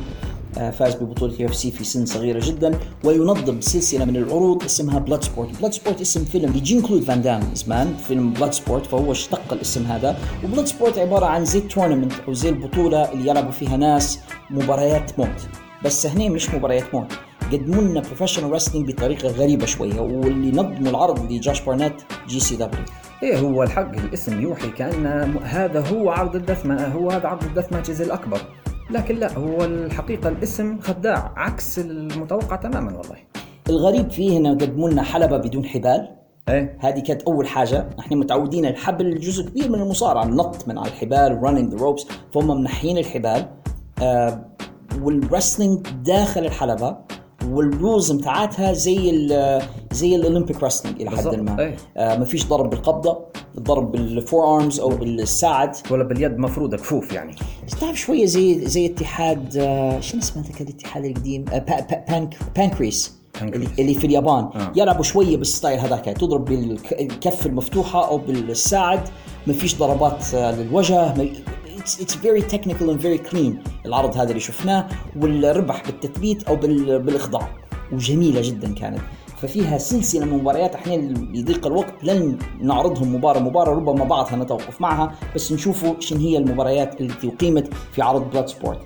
[0.53, 6.25] فاز ببطولة UFC في سن صغيرة جدا وينظم سلسلة من العروض اسمها Bloodsport، Bloodsport اسم
[6.25, 11.25] فيلم لجين كلود فان دام زمان فيلم Bloodsport فهو اشتق الاسم هذا، و Bloodsport عبارة
[11.25, 14.19] عن زي ال tournament أو زي البطولة اللي يلعبوا فيها ناس
[14.49, 15.47] مباريات موت،
[15.85, 17.13] بس هني مش مباريات موت،
[17.51, 21.95] قدموا لنا professional wrestling بطريقة غريبة شوية واللي نظموا العرض لجوش بارنت
[22.27, 22.83] GCW.
[23.23, 27.43] إيه هو الحق الاسم يوحي كأن هذا هو عرض ال death ما هو هذا عرض
[27.43, 28.41] ال death matches الأكبر.
[28.89, 33.17] لكن لا هو الحقيقة الاسم خداع عكس المتوقع تماما والله.
[33.69, 36.15] الغريب فيه إنه قدموا لنا حلبة بدون حبال.
[36.49, 36.77] إيه.
[36.79, 37.89] هذه كانت أول حاجة.
[37.99, 42.61] نحن متعودين الحبل جزء كبير من المصارعة النط من على الحبال running the ropes فهم
[42.61, 43.47] منحين الحبال.
[44.01, 44.45] آه
[45.01, 46.97] وال wrestling داخل الحلبة.
[47.51, 51.59] وال rules بتاعتها زي ال زي ال Olympic wrestling إلى حد ما.
[51.59, 51.75] أي.
[51.97, 53.17] آه ما فيش ضرب بالقبضة
[53.57, 55.75] الضرب بال forearms أو بالساعد.
[55.91, 57.35] ولا باليد مفروضة كفوف يعني.
[57.81, 62.37] تعرف شوية زي زي اتحاد آه شو اسمه ذاك الاتحاد القديم آه با با بانك
[62.55, 63.17] Pancrase.
[63.79, 64.43] اللي, في اليابان.
[64.43, 64.71] آه.
[64.75, 68.99] يلعبوا شوية بال style هذاك يعني تضرب بالكف المفتوحة أو بالساعد.
[69.47, 71.13] ما فيش ضربات آه، للوجه
[71.77, 76.99] it's it's very technical and very clean العرض هذا اللي شفناه والربح بالتثبيت أو بال-
[76.99, 77.47] بالإخضاع.
[77.93, 78.99] وجميلة جدا كانت.
[79.41, 85.15] ففيها سلسلة من مباريات أحيانا لضيق الوقت لن نعرضهم مباراة مباراة ربما بعضها نتوقف معها
[85.35, 88.79] بس نشوفوا شن هي المباريات التي أقيمت في عرض Bloodsport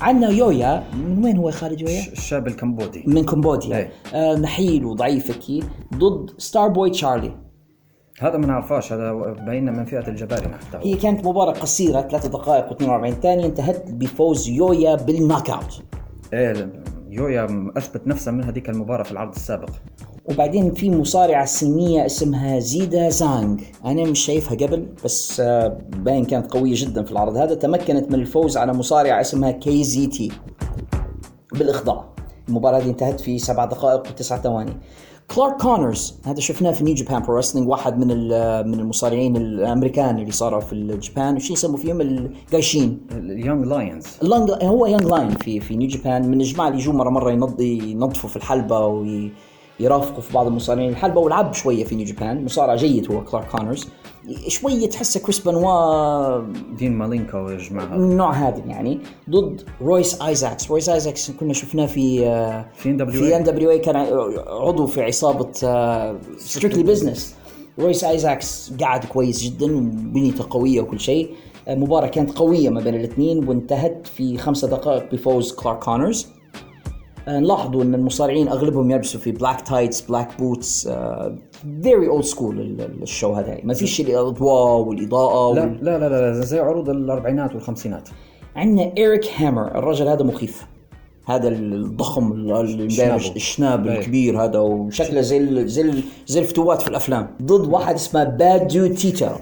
[0.00, 0.84] عندنا يويا.
[0.94, 3.04] من وين هو خارج يويا؟ الشاب الكمبودي.
[3.06, 3.76] من كمبوديا.
[3.76, 3.90] أي.
[4.14, 5.64] آه نحيل وضعيف هيك.
[5.94, 7.47] ضد Starboy Charlie
[8.20, 9.12] هذا ما نعرفاش هذا
[9.46, 10.94] باين من فئة الجبارنة حتى هي.
[10.94, 15.82] كانت مباراة قصيرة 3 دقائق و42 ثانية انتهت بفوز يويا بال knockout
[16.32, 16.72] إيه
[17.10, 19.70] يويا أثبت نفسه من هذيك المباراة في العرض السابق.
[20.24, 23.56] وبعدين في مصارعة صينية اسمها زيدا زانغ.
[23.84, 27.36] أنا مش شايفها قبل بس آه، باين كانت قوية جدا في العرض.
[27.36, 30.32] هذا تمكنت من الفوز على مصارعة اسمها KZT
[31.52, 32.04] بالإخضاع.
[32.48, 34.72] المباراة دي انتهت في سبع دقائق وتسعة ثواني.
[35.34, 38.06] كلارك كونرز هذا شفناه في New Japan Pro Wrestling واحد من
[38.68, 43.66] من المصارعين الأمريكان اللي صاروا في ال Japan وش يسموا فيهم؟ ال gaijin ال young
[43.66, 44.06] lions
[44.62, 48.36] هو young lion في في New Japan من الجماعة اللي يجوا مرة مرة ينظفوا في
[48.36, 49.32] الحلبة وي
[49.80, 50.90] يرافقه في بعض المصارعين.
[50.90, 53.88] الحلبة ولعب شوية في New Japan مصارع جيد هو كلارك كونرز
[54.48, 56.42] شوية تحسه كريس بنوا
[56.78, 57.38] دين مالينكا
[57.70, 59.00] من النوع هذا يعني.
[59.30, 60.70] ضد رويس آيزاكس.
[60.70, 63.10] رويس آيزاكس كنا شفناه في آه، في NWA.
[63.10, 63.96] في NWA كان
[64.48, 65.52] عضو في عصابة
[66.38, 67.34] Strictly Business
[67.78, 71.30] رويس آيزاكس قعد كويس جدا وبنيته قوية وكل شيء.
[71.68, 76.37] آه، مباراة كانت قوية ما بين الاثنين وانتهت في خمسة دقائق بفوز كلارك كونرز آه،
[77.28, 80.88] نلاحظوا إن المصارعين أغلبهم يلبسوا في black tights black boots
[81.82, 82.60] very old school
[83.02, 83.62] ال show هذا يعني.
[83.64, 85.84] ما فيش الإضواء والإضاءة لا وال...
[85.84, 88.08] لا لا لا زي عروض الأربعينات والخمسينات.
[88.56, 90.66] عندنا إيريك هامر الرجل هذا مخيف.
[91.26, 92.32] هذا الضخم.
[93.36, 93.98] الشناب أي.
[93.98, 97.28] الكبير هذا وشكله زي ال- زي ال- زي الفتوات في الأفلام.
[97.42, 99.38] ضد واحد اسمه Bad Dude Tito آه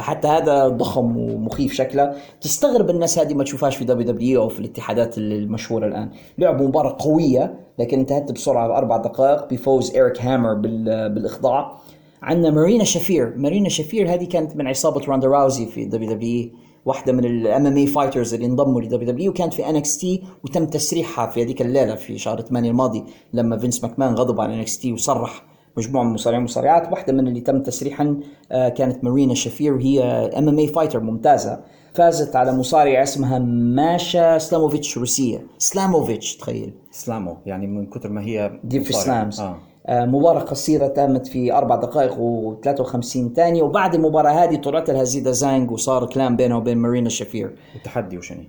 [0.00, 2.12] حتى هذا ضخم ومخيف شكله.
[2.40, 6.10] تستغرب الناس هذه ما تشوفهاش في WWE أو في الاتحادات المشهورة الآن.
[6.38, 11.78] لعبوا مباراة قوية لكن انتهت بسرعة بأربع دقائق بفوز إيريك هامر بال- بالإخضاع.
[12.22, 16.50] عندنا مارينا شافير مارينا شافير هذه كانت من عصابة روندا راوزي في WWE
[16.84, 21.42] واحدة من ال MMA fighters اللي انضموا ل WWE وكانت في NXT وتم تسريحها في
[21.42, 25.44] هذيك الليلة في شهر 8 الماضي لما فينس ماكمان غضب على NXT وسرح
[25.76, 26.92] مجموعة من المصارعين والمصارعات.
[26.92, 28.20] واحدة من اللي تم تسريحا
[28.52, 30.02] آه، كانت مارينا شافير وهي
[30.38, 31.60] MMA fighter ممتازة.
[31.94, 35.46] فازت على مصارعة اسمها ماشا سلاموفيتش روسية.
[35.58, 36.72] سلاموفيتش تخيل.
[36.90, 39.04] سلامو يعني من كثر ما هي دي في مصارعة.
[39.04, 39.40] slams.
[39.40, 39.56] آه.
[39.86, 40.04] آه.
[40.06, 43.62] مباراة قصيرة تمت في أربع دقائق و53 ثانية.
[43.62, 48.48] وبعد المباراة هذه طلعت لها زيدا زانج وصار كلام بينها وبين مارينا شافير وتحدي وشني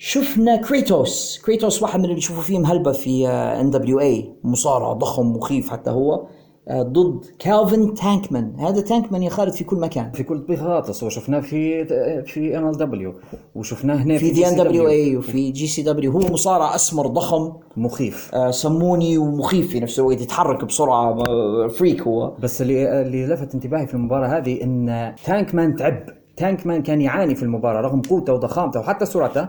[0.00, 5.90] شفنا كريتوس كريتوس واحد من اللي يشوفوا فيه هلبة في NWA مصارع ضخم مخيف حتى
[5.90, 6.26] هو
[6.68, 10.12] آه ضد كالفن تانكمان هذا تانكمان يا خالد في كل مكان.
[10.12, 11.84] في كل بغاطس وشفناه في
[12.24, 13.14] في MLW
[13.54, 17.52] وشفناه هنا في دي NWA وفي GCW هو مصارع أسمر ضخم.
[17.76, 18.30] مخيف.
[18.34, 20.20] آه سموني ومخيف في نفس الوقت.
[20.20, 22.32] يتحرك بسرعة آه، freak هو.
[22.42, 26.06] بس اللي اللي لفت انتباهي في المباراة هذه إن تانك مان تعب.
[26.36, 29.48] تانك مان كان يعاني في المباراة رغم قوته وضخامته وحتى سرعته.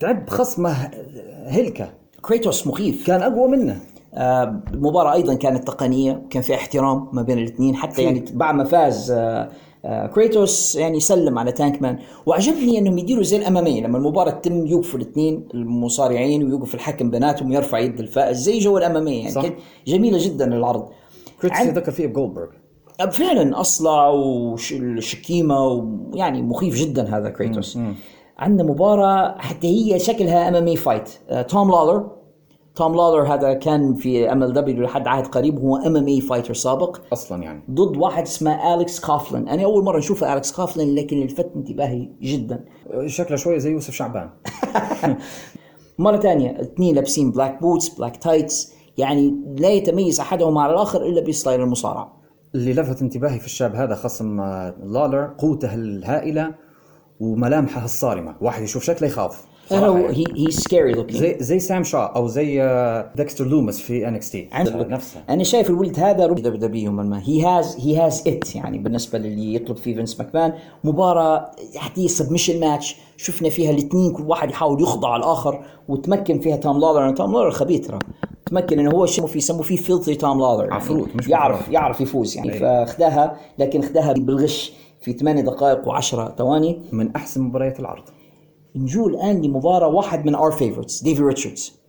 [0.00, 0.90] تعب خصمه
[1.46, 1.92] هلكه
[2.22, 3.06] كريتوس مخيف.
[3.06, 3.80] كان أقوى منه.
[4.14, 8.64] آه، المباراة أيضا كانت تقنية وكان في احترام ما بين الاثنين حتى يعني بعد ما
[8.64, 9.50] فاز آه،
[9.84, 14.30] آه، كريتوس يعني سلم على تانك مان وعجبني أنهم يديروا زي ال MMA لما المباراة
[14.30, 19.30] تتم يوقفوا الاثنين المصارعين ويوقف الحكم بيناتهم ويرفع يد الفائز زي جو ال MMA يعني
[19.30, 19.42] صح.
[19.42, 19.54] كانت
[19.86, 20.88] جميلة جدا العرض.
[21.40, 22.48] كريتوس يذكر فيه بجولدبرغ
[23.10, 27.78] فعلا أصلع وشكيمه ويعني مخيف جدا هذا كريتوس.
[28.40, 32.10] عندنا مباراة حتى هي شكلها MMA fight آه، توم لالر
[32.74, 36.98] توم لالر هذا كان في MLW لحد عهد قريب هو MMA fighter سابق.
[37.12, 37.62] أصلا يعني.
[37.70, 42.08] ضد واحد اسمه اليكس كافلن أنا أول مرة نشوف اليكس كافلن لكن اللي لفت انتباهي
[42.22, 42.64] جدا.
[43.06, 44.30] شكله شوية زي يوسف شعبان.
[45.98, 51.20] مرة ثانية اثنين لابسين black boots black tights يعني لا يتميز أحدهم على الآخر إلا
[51.20, 52.20] ب style المصارعة.
[52.54, 56.54] اللي لفت انتباهي في الشاب هذا خصم آه، لالر قوته الهائلة.
[57.20, 58.34] وملامحه الصارمة.
[58.40, 59.44] واحد يشوف شكله يخاف.
[59.72, 60.16] أنا يعني.
[60.16, 64.74] هي هي scary looking زي زي Samoa أو زي آه، ديكستر لومس في NXT عندك.
[64.74, 67.22] نفسها أنا شايف الولد هذا دبليو دبليو ما.
[67.24, 70.52] هي هاز هي هاز ات يعني بالنسبة للي يطلب فيه فينس ماكمان
[70.84, 76.80] مباراة حتى submission match شفنا فيها الاثنين كل واحد يحاول يخضع الآخر وتمكن فيها توم
[76.80, 77.98] لالر توم لالر خبيث ترى.
[78.46, 81.68] تمكن إنه هو شيء في يسموه فيه filthy توم لالر عفروت، مش يعرف.
[81.68, 82.52] يعرف يفوز يعني.
[82.52, 82.58] أي.
[82.58, 84.72] فأخذها لكن أخذها بالغش.
[85.00, 86.82] في 8 دقائق و10 ثواني.
[86.92, 88.04] من أحسن مباريات العرض.
[88.76, 91.80] نجو الآن لمباراة واحد من our favorites ديفي ريتشاردز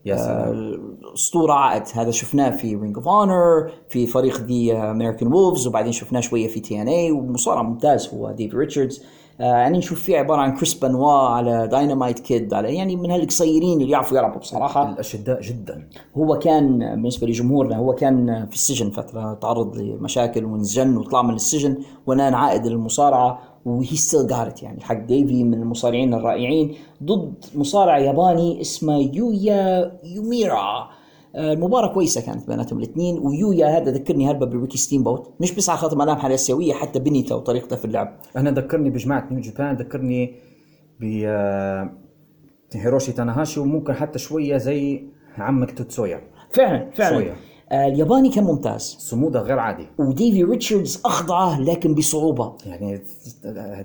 [1.13, 1.83] أسطورة عائد.
[1.93, 6.59] هذا شفناه في Ring of Honor في فريق The American Wolves وبعدين شفناه شوية في
[6.59, 9.05] TNA ومصارع ممتاز هو ديفي ريتشاردز آه
[9.39, 13.91] يعني نشوف فيه عبارة عن كريس بنوا على داينامايت كيد على يعني من هالقصيرين اللي
[13.91, 14.89] يعرفوا يلعبوا بصراحة.
[14.93, 15.87] الأشداء جدا.
[16.17, 21.77] هو كان بالنسبة لجمهورنا هو كان في السجن فترة تعرض لمشاكل وانسجن وطلع من السجن
[22.07, 27.33] والان عائد للمصارعة و he still got it يعني حق ديفي من المصارعين الرائعين ضد
[27.55, 30.87] مصارع ياباني اسمه يويا يوميرا.
[31.35, 35.69] آه، المباراة كويسة كانت بيناتهم الاثنين ويويا هذا ذكرني هلبة بريكي ستيم بوت مش بس
[35.69, 38.19] على خاطر ملامحه الاسيويه حتى بنيته وطريقته في اللعب.
[38.37, 40.35] أنا ذكرني بجماعة نيو جابان ذكرني
[40.99, 41.91] ب آه،
[42.73, 45.03] هيروشي تاناهاشي وممكن حتى شوية زي
[45.37, 46.21] عمك توتسويا.
[46.49, 47.15] فعلا فعلا.
[47.15, 47.35] شوية.
[47.71, 48.97] الياباني كان ممتاز.
[48.99, 49.87] صموده غير عادي.
[49.99, 52.53] وديفي ريتشاردز أخضعه لكن بصعوبة.
[52.65, 53.01] يعني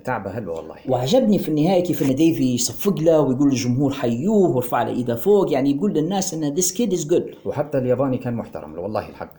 [0.05, 0.74] تعبه هلبة والله.
[0.89, 5.53] وعجبني في النهاية كيف إن ديفي يصفق له ويقول للجمهور حيوه وارفع له إيده فوق
[5.53, 9.32] يعني يقول للناس إن this kid is good وحتى الياباني كان محترم له والله الحق.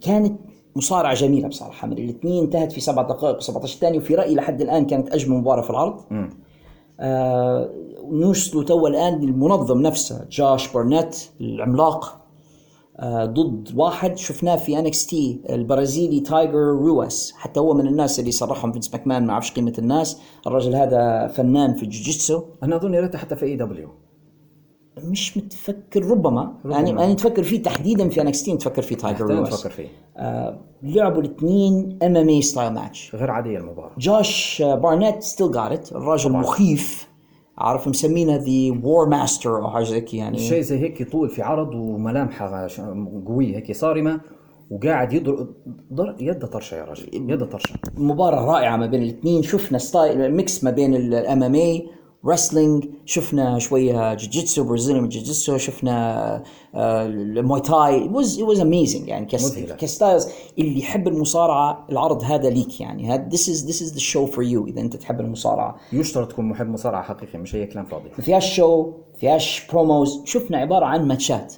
[0.00, 0.40] كانت
[0.76, 1.88] مصارعة جميلة بصراحة.
[1.88, 5.62] من الاثنين انتهت في سبع دقائق و17 ثانية وفي رأيي لحد الآن كانت أجمل مباراة
[5.62, 6.00] في العرض.
[7.00, 7.70] آه
[8.10, 12.27] نوصلوا توا الآن للمنظم نفسه جاش بارنيت العملاق.
[13.04, 18.94] ضد واحد شفناه في NXT البرازيلي تايجر روس حتى هو من الناس اللي سرحهم فينس
[18.94, 20.20] ماكمان ما أعرفش قيمة الناس.
[20.46, 22.42] الرجل هذا فنان في الجوجيتسو.
[22.62, 23.88] أنا أظن يا ريته حتى في AEW
[25.04, 26.76] مش متفكر ربما, ربما.
[26.76, 29.88] يعني أنا تفكر فيه تحديدا في NXT تفكر فيه تايجر روس نفكر فيه.
[30.16, 33.90] آه لعبوا الاثنين MMA style match غير عادية المباراة.
[33.98, 37.08] جوش بارنيت still got it الراجل مخيف.
[37.58, 40.38] عارف مسمينه The Warmaster أو حاجة زي يعني.
[40.38, 42.68] شيء زي هيك طول في عرض وملامحة
[43.26, 44.20] قوية هيك صارمة
[44.70, 45.48] وقاعد يضرب
[45.92, 46.16] ضر...
[46.20, 47.74] يده طرشة يا رجل يده طرشة.
[47.96, 49.42] مباراة رائعة ما بين الاثنين.
[49.42, 56.42] شفنا style mix ما بين ال MMA wrestling شفنا شوية جوجيتسو Brazilian جوجيتسو شفنا
[56.74, 58.08] آه، الموي تاي.
[58.08, 59.08] It was it was amazing.
[59.08, 59.26] يعني.
[59.78, 63.14] ك styles اللي يحب المصارعة العرض هذا ليك يعني.
[63.14, 64.68] هذا this is this is the show for you.
[64.68, 65.76] إذا أنت تحب المصارعة.
[65.92, 68.08] يشترط تكون محب مصارعة حقيقي مش هي كلام فاضي.
[68.18, 71.54] ما فيهاش show فيهاش promos شفنا عبارة عن ماتشات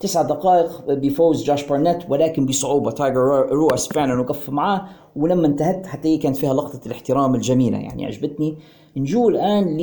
[0.00, 2.90] تسع دقائق بفوز جاش بارنيت ولكن بصعوبة.
[2.90, 8.06] تايجر روس فعلا وقف معاه ولما انتهت حتى هي كانت فيها لقطة الاحترام الجميلة يعني.
[8.06, 8.56] عجبتني.
[8.96, 9.78] نجو الآن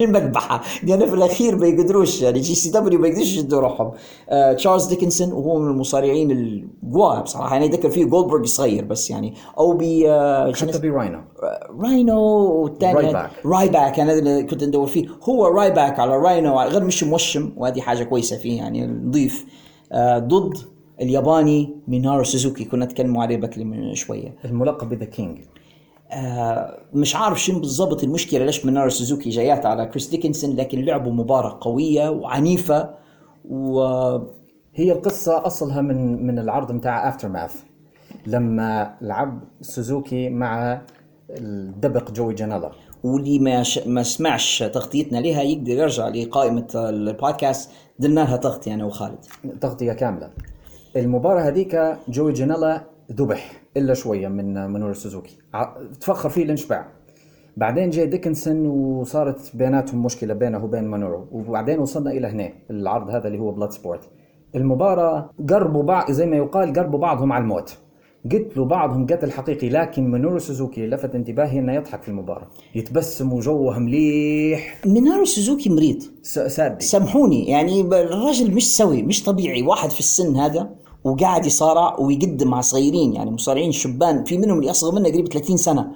[0.00, 3.92] للمذبحة لأن في الأخير ما يقدروش يعني GCW ما يقدروش يشدوا روحهم.
[4.28, 9.34] آه تشارلز ديكنسون وهو من المصارعين القوى بصراحة يعني أذكر فيه جولدبرغ صغير بس يعني
[9.58, 11.20] أو ب آه حتى براينو
[11.80, 12.20] راينو
[12.62, 13.30] والثاني رايباك.
[13.46, 15.06] رايباك أنا كنت ندور فيه.
[15.28, 19.44] هو رايباك على راينو غير مش موشم وهذه حاجة كويسة فيه يعني نضيف.
[19.92, 20.58] آه ضد
[21.00, 24.34] الياباني مينارو سوزوكي كنا نتكلموا عليه بكري من شوية.
[24.44, 25.38] الملقب ب The King
[26.94, 31.58] مش عارف شنو بالضبط المشكلة ليش مينارو سوزوكي جايات على كريس ديكنسون لكن لعبوا مباراة
[31.60, 32.90] قوية وعنيفة
[33.50, 33.80] و
[34.74, 37.54] هي القصة أصلها من من العرض بتاع Aftermath
[38.26, 40.80] لما لعب سوزوكي مع
[41.30, 42.70] الدبق جوي جانيلا
[43.04, 43.78] واللي ما ش...
[43.86, 49.18] ما سمعش تغطيتنا لها يقدر يرجع لقائمة البودكاست درنا لها تغطية أنا وخالد.
[49.60, 50.30] تغطية كاملة.
[50.96, 52.82] المباراة هذيك جوي جانيلا
[53.12, 55.36] ذبح إلا شوية من منور سوزوكي.
[56.00, 56.86] تفخر فيه الانشباع.
[57.56, 63.28] بعدين جاي ديكنسون وصارت بيناتهم مشكلة بينه وبين مانورو وبعدين وصلنا إلى هنا العرض هذا
[63.28, 64.00] اللي هو بلاد سبورت
[64.54, 67.78] المباراة قربوا بعض زي ما يقال قربوا بعضهم على الموت.
[68.32, 72.48] قتلوا بعضهم قتل حقيقي لكن منورو سوزوكي لفت انتباهي إنه يضحك في المباراة.
[72.74, 74.80] يتبسم وجوه مليح.
[74.86, 76.02] مينارو سوزوكي مريض.
[76.22, 79.62] sadi سامحوني يعني الراجل مش سوي مش طبيعي.
[79.62, 80.70] واحد في السن هذا
[81.04, 85.56] وقاعد يصارع ويقدم مع صغيرين يعني مصارعين شبان في منهم اللي أصغر منه قريب 30
[85.56, 85.90] سنة.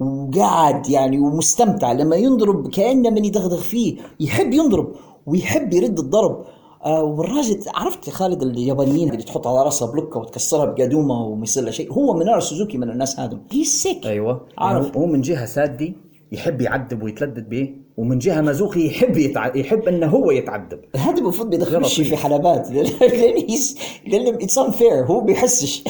[0.00, 3.96] وقاعد يعني ومستمتع لما ينضرب كأنه من يدغدغ فيه.
[4.20, 4.92] يحب ينضرب
[5.26, 6.44] ويحب يرد الضرب.
[6.84, 11.70] آه والراجل عرفت يا خالد اليابانيين اللي تحط على راسها بلوكة وتكسرها بقدومة وما يصير
[11.70, 14.40] شيء؟ هو منار سوزوكي من الناس هذول he sick أيوه.
[14.58, 14.86] عارف.
[14.86, 15.96] يعني هو من جهة سادي
[16.32, 19.56] يحب يعذب ويتلذذ به ومن جهة مازوخي يحب يتع...
[19.56, 20.80] يحب إنه هو يتعذب.
[20.96, 22.08] هذا المفروض بيدخلش لطيف.
[22.08, 22.70] في حلبات.
[24.10, 25.84] لأن it's unfair هو بيحسش.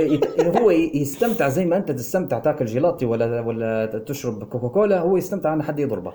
[0.60, 5.62] هو يستمتع زي ما أنت تستمتع تاكل جيلاتي ولا ولا تشرب كوكاكولا هو يستمتع إن
[5.62, 6.12] حد يضربه.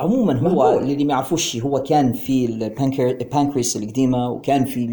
[0.00, 0.82] عموما هو مهبول.
[0.90, 4.86] اللي ما يعرفوش هو كان في البانكر- ال Pancrase القديمة وكان في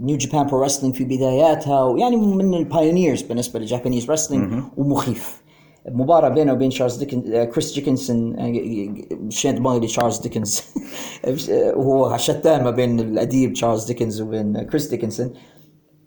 [0.00, 5.43] New Japan Pro Wrestling في بداياتها ويعني من ال pioneers بالنسبة لل Japanese wrestling ومخيف.
[5.88, 10.62] مباراة بينه وبين تشارلز ديكن آه، كريس ديكنسون آه، مشى دماغي لتشارلز ديكنز.
[11.50, 15.30] آه، وهو شتان ما بين الأديب تشارلز ديكنز وبين كريس ديكنسون.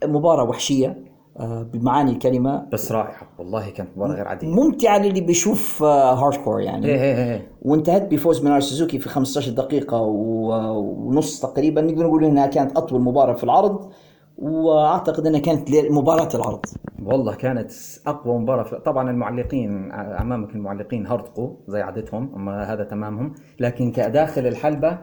[0.06, 1.04] مباراة وحشية
[1.40, 2.66] آه، بمعاني الكلمة.
[2.74, 4.48] بس رائعة والله كانت مباراة غير عادية.
[4.48, 6.86] ممتعة للي بيشوف hardcore يعني.
[6.88, 7.48] إيه إيه إيه.
[7.62, 11.82] وانتهت بفوز منار سوزوكي في 15 دقيقة و- ونص تقريبا.
[11.82, 13.90] نقدر نقول إنها كانت أطول مباراة في العرض.
[14.38, 16.66] وأعتقد إنها كانت مباراة العرض.
[17.04, 17.72] والله كانت
[18.08, 18.76] أقوى مباراة في...
[18.76, 23.34] طبعا المعلقين أمامك المعلقين هرطقوا زي عادتهم أما هذا تمامهم.
[23.60, 24.98] لكن كداخل الحلبة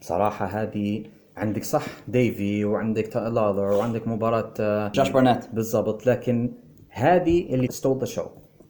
[0.00, 1.04] بصراحه هذه
[1.36, 6.06] عندك صح ديفي وعندك لالر وعندك مباراة آه، جاش بارنات بالضبط.
[6.06, 6.52] لكن
[6.90, 8.22] هذه اللي stole the show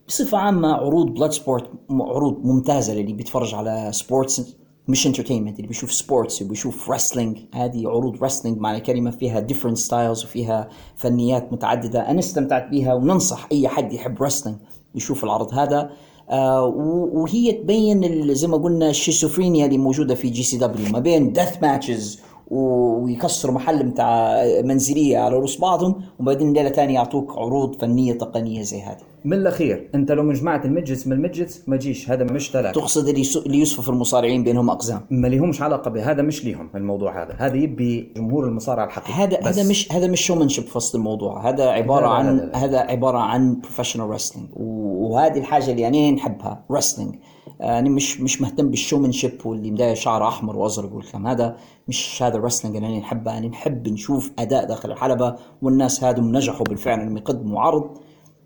[0.08, 4.59] بصفة عامة عروض Bloodsport عروض ممتازة للي بيتفرج على sports.
[4.90, 10.24] مش entertainment اللي بيشوف sports وبيشوف wrestling هذه عروض wrestling معنى كلمة فيها different styles
[10.24, 12.10] وفيها فنيات متعددة.
[12.10, 14.58] أنا استمتعت بيها وننصح أي حد يحب wrestling
[14.94, 15.90] يشوف العرض هذا.
[16.30, 16.64] آه
[17.12, 22.20] وهي تبين زي ما قلنا الشيزوفرينيا اللي موجودة في GCW ما بين death matches
[22.50, 28.80] ويكسروا محل بتاع منزلية على رؤوس بعضهم وبعدين ليلة تانية يعطوك عروض فنية تقنية زي
[28.80, 29.10] هذه.
[29.24, 33.60] من الأخير أنت لو جمعت المجلس من المجلس ما جيش هذا مش تلاك تقصد اللي
[33.60, 35.00] يصفف المصارعين بينهم أقزام.
[35.10, 37.34] ما لهمش علاقة بهذا مش ليهم الموضوع هذا.
[37.38, 39.12] هذا يبي جمهور المصارعة الحقيقي.
[39.12, 39.58] هذا بس.
[39.58, 41.48] هذا مش هذا مش showmanship في وسط الموضوع.
[41.48, 42.56] هذا عبارة لا، لا، عن لا،.
[42.64, 47.14] هذا عبارة عن professional wrestling وهذه الحاجة اللي أنا نحبها wrestling
[47.60, 51.26] أنا مش مش مهتم بال showmanship واللي مداير شعر أحمر وأزرق والكلام.
[51.26, 51.56] هذا
[51.88, 53.32] مش هذا ال wrestling اللي أنا نحبه.
[53.32, 57.90] يعني نحب نشوف أداء داخل الحلبة والناس هادم نجحوا بالفعل إنهم يقدموا عرض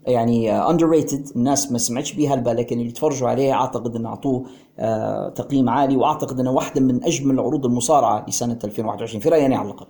[0.07, 4.47] يعني underrated الناس ما سمعتش بيه هالبا لكن اللي تفرجوا عليه أعتقد ان أعطوه
[4.78, 5.97] آه تقييم عالي.
[5.97, 9.86] وأعتقد إنه واحدة من أجمل عروض المصارعة لسنة 2021 في رأيي أنا على الأقل.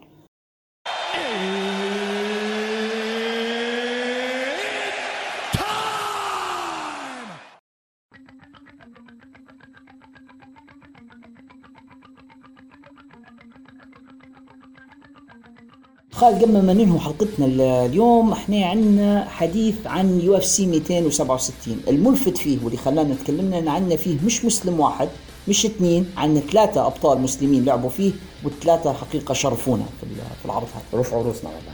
[16.25, 22.59] خالد قبل ما ننهي حلقتنا ال- اليوم إحنا عندنا حديث عن UFC 267 الملفت فيه
[22.65, 25.09] واللي خلانا تكلمنا ان عندنا فيه مش مسلم واحد
[25.49, 28.13] مش اثنين عندنا ثلاثة أبطال مسلمين لعبوا فيه
[28.45, 31.01] والثلاثة حقيقة شرفونا في ال- في العرض هذا.
[31.01, 31.73] رفعوا روسنا والله.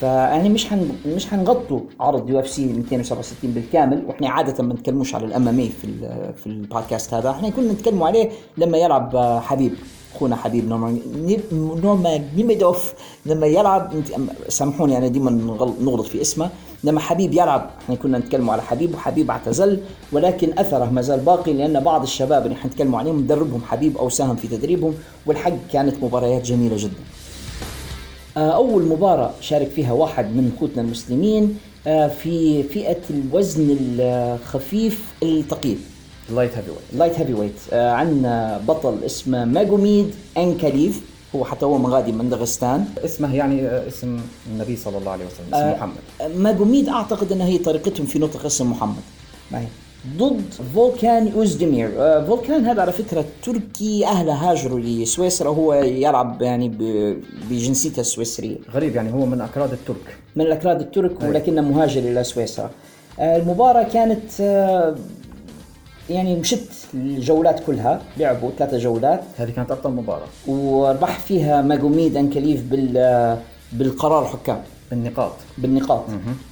[0.00, 5.48] فيعني مش حن مش حنغطوا عرض UFC 267 بالكامل وإحنا عادة ما نتكلموش على ال
[5.48, 7.30] MMA في ال- في البودكاست هذا.
[7.30, 9.72] إحنا كنا نتكلموا عليه لما يلعب حبيب.
[10.14, 10.68] اخونا حبيب
[11.52, 12.92] نورما نيميدوف
[13.26, 13.92] لما يلعب
[14.48, 16.50] سامحوني أنا ديما نغل- نغلط في اسمه.
[16.84, 19.80] لما حبيب يلعب إحنا كنا نتكلموا على حبيب وحبيب اعتزل
[20.12, 24.36] ولكن أثره ما زال باقي لأن بعض الشباب اللي حنتكلموا عليهم مدربهم حبيب أو ساهم
[24.36, 24.94] في تدريبهم
[25.26, 26.92] والحق كانت مباريات جميلة جدا.
[28.36, 35.78] آه، أول مباراة شارك فيها واحد من أخوتنا المسلمين آه، في فئة الوزن الخفيف الثقيل.
[36.30, 41.00] ال light heavyweight light heavyweight آه، عندنا بطل اسمه ماجوميد انكاليف
[41.36, 44.20] هو حتى هو مغادي من دغستان اسمه يعني آه، اسم
[44.52, 46.36] النبي صلى الله عليه وسلم اسم آه، محمد.
[46.36, 49.02] ماجوميد أعتقد إنها هي طريقتهم في نطق اسم محمد.
[49.52, 49.64] معي.
[50.18, 50.42] ضد
[50.74, 51.90] فولكان أوزدمير.
[51.98, 56.68] آه، فولكان هذا على فكرة تركي أهله هاجروا لسويسرا هو يلعب يعني
[57.50, 58.56] بجنسيته السويسرية.
[58.74, 60.16] غريب يعني هو من أكراد الترك.
[60.36, 62.70] من الأكراد الترك ولكنه مهاجر إلى سويسرا.
[63.20, 64.96] آه، المباراة كانت آه،
[66.10, 69.20] يعني مشت الجولات كلها لعبوا ثلاثة جولات.
[69.36, 70.26] هذه كانت افضل مباراة.
[70.46, 73.38] وربح فيها ماجوميد أنكليف بال
[73.72, 74.62] بالقرار الحكام.
[74.90, 75.32] بالنقاط.
[75.58, 76.04] بالنقاط.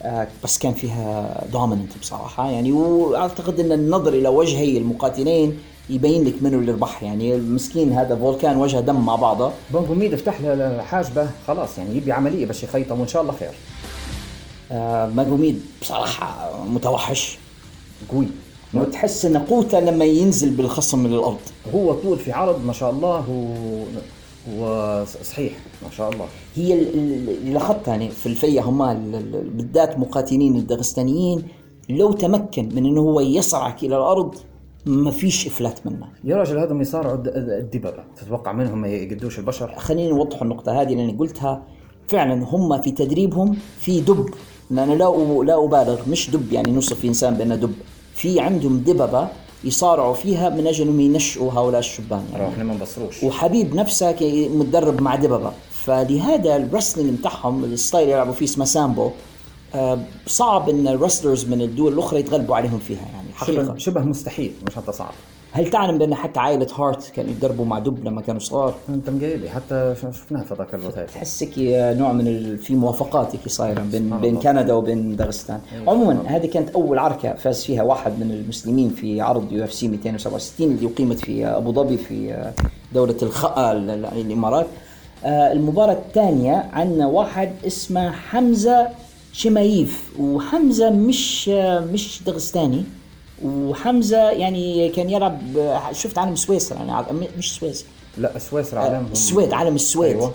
[0.03, 2.51] آه بس كان فيها dominant بصراحة.
[2.51, 5.59] يعني وأعتقد إن النظر إلى وجهي المقاتلين
[5.91, 7.03] يبين لك منو اللي ربح.
[7.03, 9.51] يعني المسكين هذا فولكان وجهه دم مع بعضه.
[9.73, 11.29] ماجوميد فتح له حاجبه.
[11.47, 13.53] خلاص يعني يبي عملية باش يخيطهم وإن شاء الله خير.
[14.73, 17.39] آه ماجوميد بصراحة متوحش.
[18.13, 18.27] قوي.
[18.81, 21.39] وتحس إن قوته لما ينزل بالخصم من الأرض.
[21.75, 23.25] هو طول في عرض ما شاء الله
[24.59, 25.53] هو صحيح
[25.83, 26.25] ما شاء الله.
[26.55, 31.43] هي ال- ال- اللي لاحظتها يعني في الفية هم ال- ال- بالذات مقاتلين الدغستانيين
[31.89, 34.35] لو تمكن من إنه هو يصعك إلى الأرض
[34.87, 36.07] ما فيش إفلات منه.
[36.25, 40.95] يا راجل هذا يصارعوا الد- الدببه تتوقع منهم ما يقدوش البشر؟ خليني نوضح النقطة هذه
[40.95, 41.63] لأني قلتها.
[42.09, 44.27] فعلا هم في تدريبهم في دب.
[44.71, 47.73] أنا لا لا أبالغ مش دب يعني نوصف إنسان بأنه دب.
[48.17, 49.29] في عندهم دببة
[49.65, 52.25] يصارعوا فيها من أجل أنهم ينشئوا هؤلاء الشبان.
[52.33, 54.17] يعني إحنا ما نبصروش وحبيب نفسه
[54.55, 59.11] متدرب مع دببة فلهذا ال wrestling بتاعهم ال style اللي يلعبوا فيه اسمه سامبو
[59.75, 63.65] آه، صعب إن ال wrestlers من الدول الأخرى يتغلبوا عليهم فيها يعني حقيقة.
[63.65, 65.13] شبه, شبه مستحيل مش حتى صعب.
[65.53, 69.49] هل تعلم بأن حتى عائلة هارت كانوا يتدربوا مع دب لما كانوا صغار؟ انت مقايلي
[69.51, 70.99] حتى شفناها في ذاك الوقت.
[71.11, 71.51] تحسك
[71.99, 72.59] نوع من ال...
[72.59, 74.37] في موافقات هيك صايرة بين بين.
[74.39, 75.61] كندا وبين داغستان.
[75.89, 80.87] عموما هذه كانت أول عركة فاز فيها واحد من المسلمين في عرض UFC 267 اللي
[80.93, 82.51] أقيمت في أبو ظبي في
[82.95, 83.45] دولة الخ...
[83.45, 84.67] آه، ال- ال- الإمارات.
[85.25, 88.89] آه، المباراة الثانية عندنا واحد اسمه حمزة
[89.33, 91.49] شمايف وحمزة مش
[91.93, 92.85] مش دغستاني
[93.45, 97.89] وحمزة يعني كان يلعب آه، شفت عالم سويسرا يعني عالم- مش سويسرا.
[98.19, 99.07] لا سويسرا عالمهم.
[99.13, 100.17] السويد عالم السويد.
[100.17, 100.33] أيوه.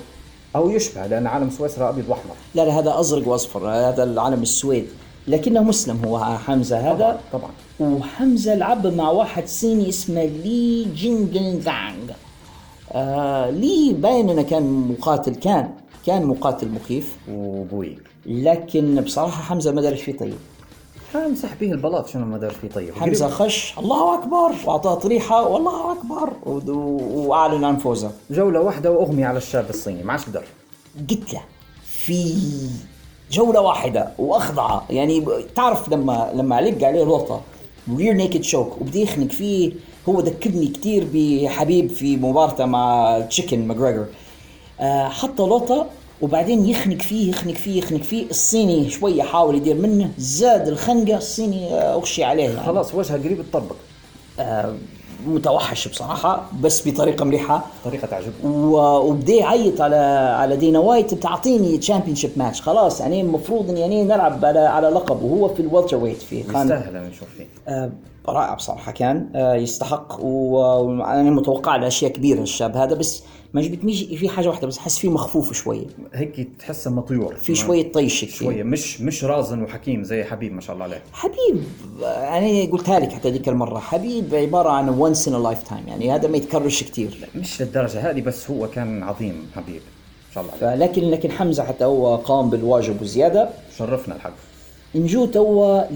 [0.55, 2.33] أو يشبه لأن عالم سويسرا أبيض وأحمر.
[2.55, 4.85] لا لا هذا أزرق وأصفر هذا العلم السويد.
[5.27, 7.19] لكنه مسلم هو حمزة هذا.
[7.33, 7.49] طبعا
[7.79, 12.11] وحمزة لعب مع واحد صيني اسمه لي جينجن زانغ
[12.91, 14.63] آه لي باين إنه كان
[14.99, 15.69] مقاتل كان
[16.05, 17.15] كان مقاتل مخيف.
[17.33, 17.97] وقوي.
[18.25, 20.33] لكن بصراحة حمزة ما دارش فيه طيب.
[21.15, 22.95] مسح به البلاط شنو ما دار فيه طيب.
[22.95, 23.73] حمزة خش.
[23.77, 24.51] الله أكبر.
[24.65, 25.47] وأعطاه طريحة.
[25.47, 26.29] والله أكبر.
[26.45, 28.11] وأعلن عن فوزه.
[28.31, 30.03] جولة واحدة وأغمي على الشاب الصيني.
[30.03, 30.43] ما عادش قدر.
[31.09, 31.41] قلت له
[31.85, 32.37] في
[33.31, 37.41] جولة واحدة وأخضعه يعني تعرف لما لما علق عليه لقطة
[37.97, 39.71] رير نيكد شوك وبدي يخنق فيه.
[40.09, 44.05] هو ذكرني كثير بحبيب في مباراته مع تشيكن ماجريجر.
[44.79, 45.85] آه حط لقطة
[46.21, 48.25] وبعدين يخنق فيه يخنق فيه يخنق فيه.
[48.29, 52.65] الصيني شوية حاول يدير منه زاد الخنقة الصيني آه، أغشي عليه يعني.
[52.65, 53.75] خلاص وجهه قريب تطبق
[54.39, 54.73] آه
[55.27, 59.95] متوحش بصراحة بس بطريقة مليحة طريقة تعجبني و- وبدي يعيط على
[60.39, 65.23] على دينا وايت بتعطيني championship match خلاص يعني المفروض إني يعني نلعب على على لقب
[65.23, 66.61] وهو في ال welterweight في خان.
[66.61, 67.45] يستاهل نشوف فيه.
[67.67, 67.91] آه
[68.27, 69.29] رائع بصراحة كان.
[69.35, 74.67] آه، يستحق وأنا متوقع له أشياء كبيرة الشاب هذا بس ما عجبتنيش في حاجة واحدة
[74.67, 75.85] بس حس فيه مخفوف شوية.
[76.13, 77.35] هيك تحسه مطيور.
[77.35, 78.25] في شوية طيش.
[78.37, 81.01] شوية مش مش رازن وحكيم زي حبيب ما شاء الله عليه.
[81.13, 81.63] حبيب
[82.03, 83.79] أنا قلتها لك حتى ذيك المرة.
[83.79, 88.51] حبيب عبارة عن once in lifetime يعني هذا ما يتكررش كثير مش للدرجة هذه بس
[88.51, 89.81] هو كان عظيم حبيب
[90.27, 90.85] ما شاء الله عليه.
[90.85, 93.49] لكن لكن حمزة حتى هو قام بالواجب وزيادة.
[93.77, 94.33] شرفنا الحق.
[94.95, 95.91] نجو توا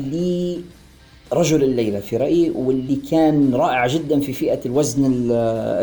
[1.34, 5.32] لرجل الليلة في رأيي واللي كان رائع جدا في فئة الوزن ال-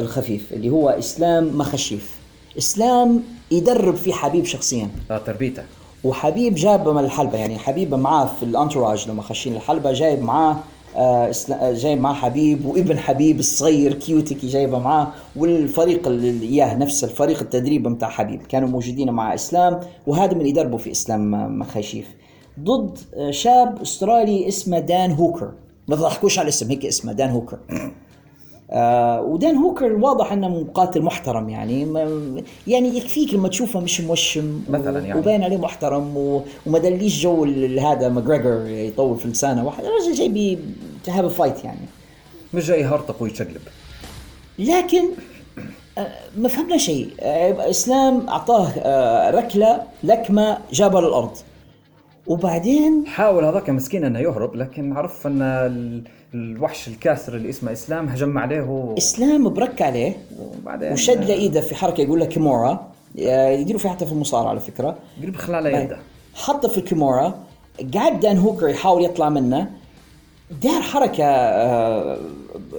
[0.03, 2.11] الخفيف اللي هو إسلام مخشيف.
[2.59, 4.89] إسلام يدرب في حبيب شخصيا.
[5.11, 5.63] آه تربيته.
[6.05, 10.57] وحبيب جاب من الحلبة يعني حبيب معاه في الانتوراج لما خشين الحلبة جايب معاه
[10.97, 17.05] آه آه، جايب معاه حبيب وابن حبيب الصغير كيوتيكي جايبه معاه والفريق اللي إياه نفس
[17.05, 18.43] الفريق التدريب بتاع حبيب.
[18.49, 22.07] كانوا موجودين مع إسلام وهذا من يدربوا في إسلام مخاشيف
[22.61, 25.53] ضد آه، شاب استرالي اسمه دان هوكر.
[25.89, 27.59] ما تضحكوش على الاسم هيك اسمه دان هوكر.
[28.75, 31.83] آه ودان هوكر واضح إنه مقاتل محترم يعني.
[32.67, 35.21] يعني يكفيك لما تشوفه مش موشم مثلاً يعني.
[35.21, 36.17] وباين عليه محترم.
[36.17, 37.45] وما دليش جو
[37.81, 40.59] هذا ماجريجر يطول في لسانه واحد الرجل جاي بي
[41.09, 41.87] half fight يعني.
[42.55, 43.61] مش جاي يهرطق ويتشقلب
[44.59, 45.03] لكن
[45.99, 47.09] آه، ما فهمنا شيء.
[47.21, 51.31] آه، إسلام أعطاه ركلة لكمة جابها للارض
[52.27, 56.03] وبعدين حاول هذاك مسكين إنه يهرب لكن عرف إن ال-
[56.35, 61.75] الوحش الكاسر اللي اسمه إسلام هجم عليه و- إسلام برك عليه وبعدين وشد لإيده في
[61.75, 62.87] حركة يقول لك كيمورا.
[63.21, 64.97] آه، يديروا فيها حتى في المصارعة على فكرة.
[65.23, 65.99] قريب خلال يده.
[66.35, 67.35] حطه في الكيمورا.
[67.95, 69.71] قعد دان هوكر يحاول يطلع منه.
[70.63, 72.19] دار حركة آه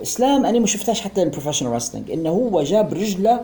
[0.01, 3.41] إسلام أنا ما شفتهاش حتى ال professional wrestling إنه هو جاب رجله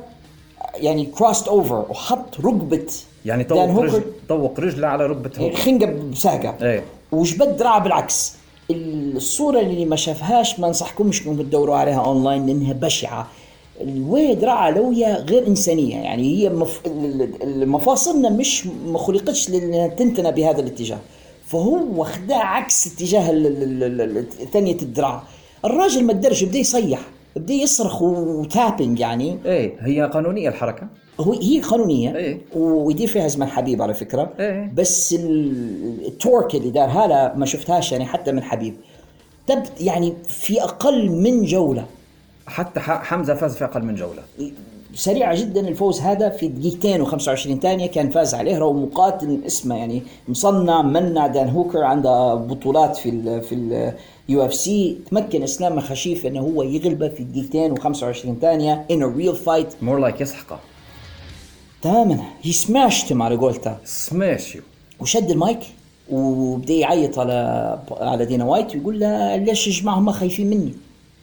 [0.75, 2.85] يعني crossed over وحط ركبة
[3.25, 6.55] يعني طوق هوكر رجل طوق رجله على ركبه هو خنقة بساقة.
[6.61, 6.83] إيه.
[7.11, 8.33] وجبد دراعه بالعكس.
[8.71, 13.27] الصورة اللي ما شافهاش ما انصحكمش إنكم تدوروا عليها اونلاين لأنها بشعة.
[13.81, 15.95] الوي دراعه لويه غير إنسانية.
[15.95, 16.81] يعني هي مف...
[17.45, 20.99] مفاصلنا مش ما خلقتش لأنها تنتنى بهذا الاتجاه.
[21.47, 23.25] فهو خدها عكس اتجاه
[24.53, 25.23] ثانية الدراع
[25.65, 26.99] الراجل ما قدرش بدا يصيح
[27.35, 29.37] بدا يصرخ وتابنج يعني.
[29.45, 30.87] إيه هي قانونية الحركة.
[31.19, 32.39] هو هي قانونية إيه.
[32.55, 34.29] ويدير فيها زمن حبيب على فكرة.
[34.39, 34.71] إيه.
[34.75, 38.73] بس ال- التورك اللي دارها لا ما شفتهاش يعني حتى من حبيب.
[39.47, 41.85] تبت يعني في أقل من جولة.
[42.47, 44.21] حتى حمزة فاز في أقل من جولة.
[44.93, 50.01] سريعة جدا الفوز هذا في دقيقتين و25 ثانية كان فاز عليه رغم مقاتل اسمه يعني
[50.27, 53.55] مصنف مع دان هوكر عنده بطولات في ال في
[54.29, 54.97] ال UFC.
[55.11, 59.83] تمكن إسلام ماخاشيف إنه هو يغلبه في دقيقتين و25 ثانية in a real fight.
[59.83, 60.59] more like يسحقه.
[61.81, 62.19] تماما.
[62.41, 63.77] هي smashed على قولته.
[63.83, 64.61] سماش يو
[64.99, 65.59] وشد المايك
[66.11, 70.73] وبدأ يعيط على على دانا وايت ويقول لها ليش يا جماعة هم خايفين مني؟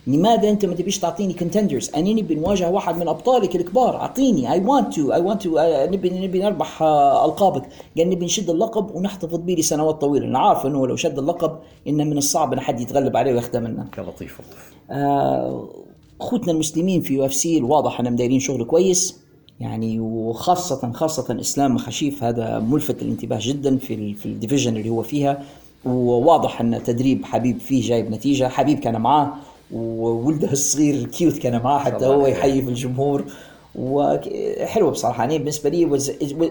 [0.06, 3.96] لماذا أنت ما تبيش تعطيني contenders؟ أنا نبي نواجه واحد من أبطالك الكبار.
[3.96, 4.52] أعطيني.
[4.52, 5.58] I want to I want to
[5.92, 7.62] نبي نبي نربح آه، ألقابك.
[7.98, 10.26] قال نبي نشد اللقب ونحتفظ به لسنوات طويلة.
[10.26, 13.86] أنا عارف إنه لو شد اللقب إنه من الصعب إن حد يتغلب عليه وياخذه منه.
[13.98, 14.40] يا لطيف
[14.90, 15.68] آه،
[16.20, 19.25] أخوتنا المسلمين في UFC الواضح إنهم دايرين شغل كويس.
[19.60, 25.02] يعني وخاصة خاصة إسلام ماخاشيف هذا ملفت للانتباه جدا في في ال division اللي هو
[25.02, 25.42] فيها.
[25.84, 28.48] وواضح أن تدريب حبيب فيه جايب نتيجة.
[28.48, 29.32] حبيب كان معاه
[29.72, 32.26] وولده الصغير كيوت كان معاه حتى هو.
[32.26, 33.24] يحيي في الجمهور.
[33.74, 35.22] وحلوه بصراحة.
[35.22, 36.02] يعني بالنسبة لي was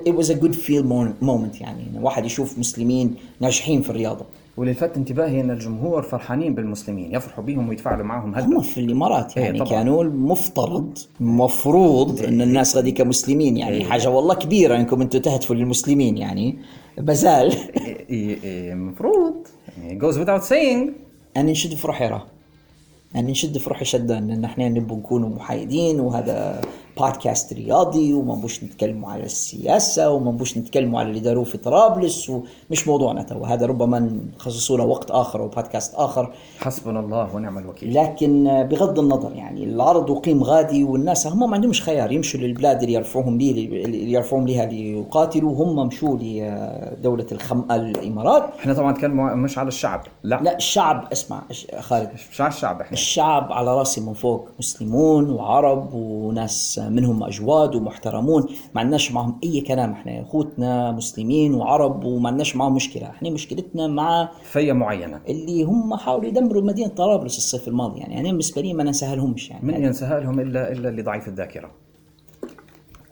[0.06, 0.84] it was a good feel
[1.22, 4.26] moment يعني واحد يشوف مسلمين ناجحين في الرياضة.
[4.58, 9.38] واللي لفت انتباهي أن الجمهور فرحانين بالمسلمين يفرحوا بيهم ويتفاعلوا معهم هم هلا في الإمارات
[9.38, 9.70] إيه يعني طبعاً.
[9.72, 13.78] كانوا المفترض المفروض أن الناس غادي كمسلمين يعني.
[13.78, 13.84] إيه.
[13.84, 16.58] حاجة والله كبيرة إنكم أنتم تهتفوا للمسلمين يعني.
[16.98, 17.52] بزال.
[17.52, 19.34] إيه- إيه- إيه، المفروض
[19.78, 20.92] يعني goes without saying.
[21.38, 22.24] أنا نشد في روحي راه.
[23.16, 26.62] أنا نشد في روحي شده إن إحنا نبغى نكونوا محايدين وهذا
[26.98, 32.30] بودكاست رياضي وما نبوش نتكلموا على السياسة وما نبوش نتكلموا على اللي داروه في طرابلس
[32.30, 34.00] ومش موضوعنا تو هذا ربما
[34.36, 36.34] نخصصوا له وقت آخر أو بودكاست آخر.
[36.60, 37.94] حسبنا الله ونعم الوكيل.
[37.94, 42.94] لكن بغض النظر يعني العرض اقيم غادي والناس هم ما عندهمش خيار يمشوا للبلاد اللي
[42.94, 47.64] يرفعوهم لي اللي يرفعوهم لها ليقاتلوا هم مشوا لدوله الخم...
[47.72, 48.44] الإمارات.
[48.60, 51.42] إحنا طبعا نتكلم مش على الشعب لا, لا الشعب اسمع
[51.80, 52.10] خالد.
[52.32, 52.94] مش على الشعب إحنا.
[52.94, 59.62] الشعب على رأسي من فوق مسلمون وعرب وناس منهم أجواد ومحترمون ما عندناش معهم أي
[59.62, 60.22] كلام إحنا.
[60.22, 63.10] أخوتنا مسلمين وعرب وما عندناش معهم مشكلة.
[63.10, 65.22] إحنا مشكلتنا مع فئة معينة.
[65.30, 68.00] اللي هم حاولوا يدمروا مدينة طرابلس الصيف الماضي.
[68.00, 69.66] يعني أنا بالنسبة لي ما نسهلهمش يعني.
[69.66, 71.72] من ينساها لهم إلا إلا اللي ضعيف الذاكرة.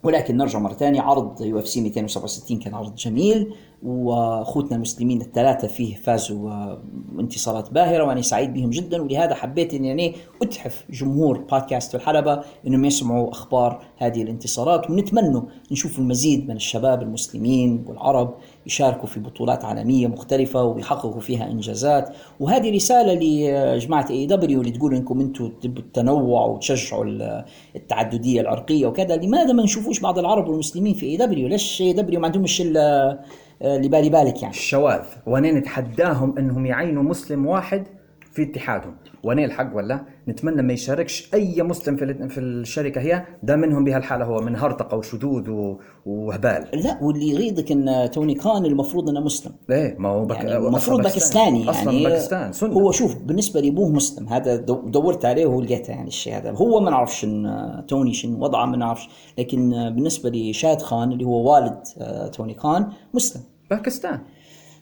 [0.03, 1.01] ولكن نرجع مرة ثانية.
[1.01, 3.53] عرض UFC 267 كان عرض جميل.
[3.83, 6.81] وأخوتنا المسلمين الثلاثة فيه فازوا آه،
[7.19, 9.01] انتصارات باهرة وأنا سعيد بهم جدا.
[9.01, 14.89] ولهذا حبيت إني يعني أتحف جمهور بودكاست الحلبة إنهم يسمعوا أخبار هذه الانتصارات.
[14.89, 18.33] ونتمنى نشوف المزيد من الشباب المسلمين والعرب
[18.65, 22.15] يشاركوا في بطولات عالمية مختلفة ويحققوا فيها إنجازات.
[22.39, 27.05] وهذه رسالة لجماعة AEW اللي تقول إنكم أنتم التنوع وتشجعوا
[27.75, 29.15] التعددية العرقية وكذا.
[29.15, 32.61] لماذا ما نشوفوش بعض العرب والمسلمين في AEW ليش AEW ما عندهمش
[33.63, 34.53] اللي بالي بالك يعني.
[34.53, 35.05] الشواذ.
[35.25, 37.87] وأنا نتحداهم انهم يعينوا مسلم واحد
[38.33, 38.95] في اتحادهم.
[39.23, 44.25] وأنا الحق ولا؟ نتمنى ما يشاركش أي مسلم في في الشركة هي ده منهم بهالحالة
[44.25, 46.67] هو من هرطقة وشذوذ وهبال.
[46.73, 49.53] لا واللي يغيظك إن توني كان المفروض إنه مسلم.
[49.69, 50.35] إيه ما هو بك...
[50.35, 51.69] يعني المفروض باكستاني يعني.
[51.69, 52.73] أصلا باكستان سنة.
[52.73, 54.27] هو شوف بالنسبة لابوه مسلم.
[54.27, 54.55] هذا
[54.85, 56.51] دورت عليه ولقيته يعني الشيء هذا.
[56.51, 59.09] هو ما نعرفش إن توني شنو وضعه ما نعرفش.
[59.37, 63.41] لكن بالنسبة لشاد خان اللي هو والد آه، توني خان مسلم.
[63.75, 64.19] باكستان.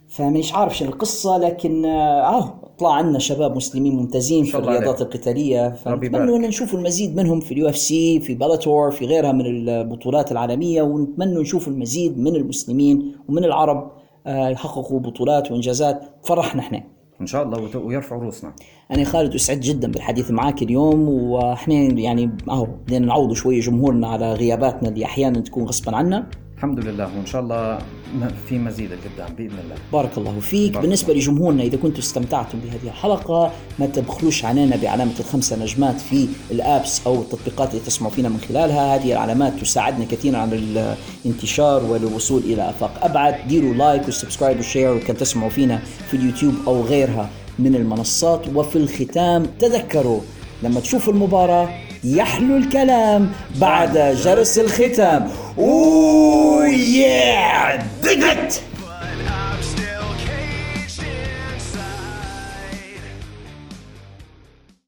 [0.10, 5.02] فمش عارف شنو القصة لكن آه طلع عندنا شباب مسلمين ممتازين في الرياضات عليك.
[5.02, 5.70] القتالية.
[5.70, 10.82] فنتمنى إن نشوف المزيد منهم في ال UFC في بيلاتور في غيرها من البطولات العالمية
[10.82, 13.92] ونتمنى نشوف المزيد من المسلمين ومن العرب
[14.28, 16.02] آه يحققوا بطولات وإنجازات.
[16.24, 16.84] فرحنا إحنا.
[17.22, 18.54] إن شاء الله ويرفعوا رؤوسنا
[18.92, 24.34] أنا خالد أسعد جدا بالحديث معك اليوم وإحنا يعني اهو بدنا نعوض شوية جمهورنا على
[24.34, 26.28] غياباتنا اللي أحيانا تكون غصبا عنا.
[26.62, 27.80] الحمد لله وإن شاء الله
[28.49, 29.76] في مزيد قدام بإذن الله.
[29.93, 30.72] بارك الله فيك.
[30.72, 31.22] بارك بالنسبة الله.
[31.22, 37.01] لجمهورنا إذا كنتم استمتعتم بهذه الحلقة ما تبخلوش علينا بعلامه الخمسه نجمات في ال apps
[37.07, 38.95] أو التطبيقات اللي تسمعوا فينا من خلالها.
[38.95, 40.55] هذه العلامات تساعدنا كثيرا على
[41.26, 43.47] الانتشار والوصول إلى آفاق أبعد.
[43.47, 48.47] ديروا like و subscribe و share وكان تسمعوا فينا في اليوتيوب أو غيرها من المنصات.
[48.55, 50.22] وفي الختام تذكروا
[50.64, 51.70] لما تشوفوا المباراة
[52.04, 55.30] يحلو الكلام بعد جرس الختام.
[55.58, 58.62] أوه يا دقت